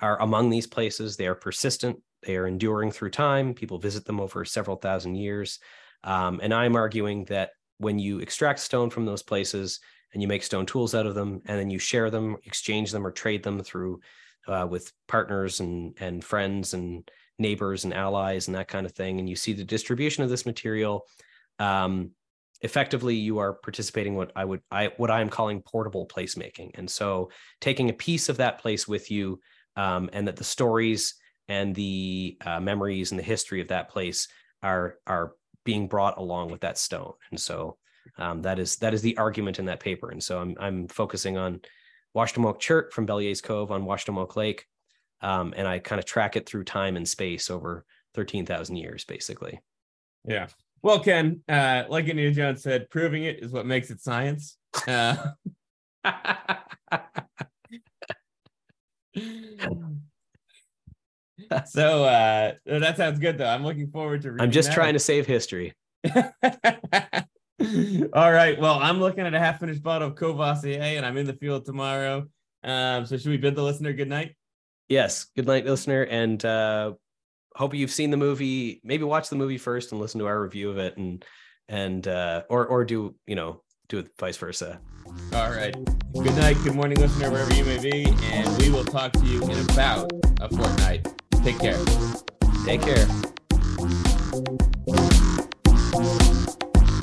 [0.00, 1.16] are among these places.
[1.16, 1.98] They are persistent.
[2.22, 3.54] They are enduring through time.
[3.54, 5.58] People visit them over several thousand years.
[6.04, 9.80] Um, and i'm arguing that when you extract stone from those places
[10.12, 13.06] and you make stone tools out of them and then you share them exchange them
[13.06, 14.00] or trade them through
[14.46, 17.08] uh, with partners and and friends and
[17.38, 19.18] neighbors and allies and that kind of thing.
[19.18, 21.06] And you see the distribution of this material.
[21.58, 22.12] Um,
[22.62, 26.70] effectively you are participating what i would i what i'm calling portable placemaking.
[26.74, 29.40] And so taking a piece of that place with you
[29.76, 31.14] um, and that the stories
[31.48, 34.28] and the uh, memories and the history of that place
[34.62, 35.32] are are
[35.64, 37.12] being brought along with that stone.
[37.30, 37.76] And so
[38.18, 40.10] um, that is that is the argument in that paper.
[40.10, 41.60] And so i'm i'm focusing on
[42.16, 44.66] Washademoak Chert from Belyea's Cove on Washademoak Lake.
[45.20, 47.84] Um, and I kind of track it through time and space over
[48.14, 49.60] 13,000 years, basically.
[50.24, 50.46] Yeah.
[50.82, 54.56] Well, Ken, uh, like Indiana Jones said, proving it is what makes it science.
[54.86, 55.16] Uh,
[61.66, 63.48] so uh, that sounds good, though.
[63.48, 64.36] I'm looking forward to.
[64.38, 65.74] I'm just trying to save history.
[68.12, 68.58] All right.
[68.58, 71.64] Well, I'm looking at a half finished bottle of Courvoisier and I'm in the field
[71.64, 72.26] tomorrow.
[72.64, 74.36] Um, so should we bid the listener good night?
[74.88, 75.26] Yes.
[75.36, 76.02] Good night, listener.
[76.02, 76.92] And uh
[77.54, 78.80] hope you've seen the movie.
[78.84, 81.24] Maybe watch the movie first and listen to our review of it and
[81.68, 84.80] and uh or or do, you know, do it vice versa.
[85.32, 85.74] All right.
[86.12, 89.42] Good night, good morning, listener, wherever you may be, and we will talk to you
[89.42, 90.10] in about
[90.40, 91.06] a fortnight.
[91.42, 91.78] Take care.
[92.64, 93.06] Take care.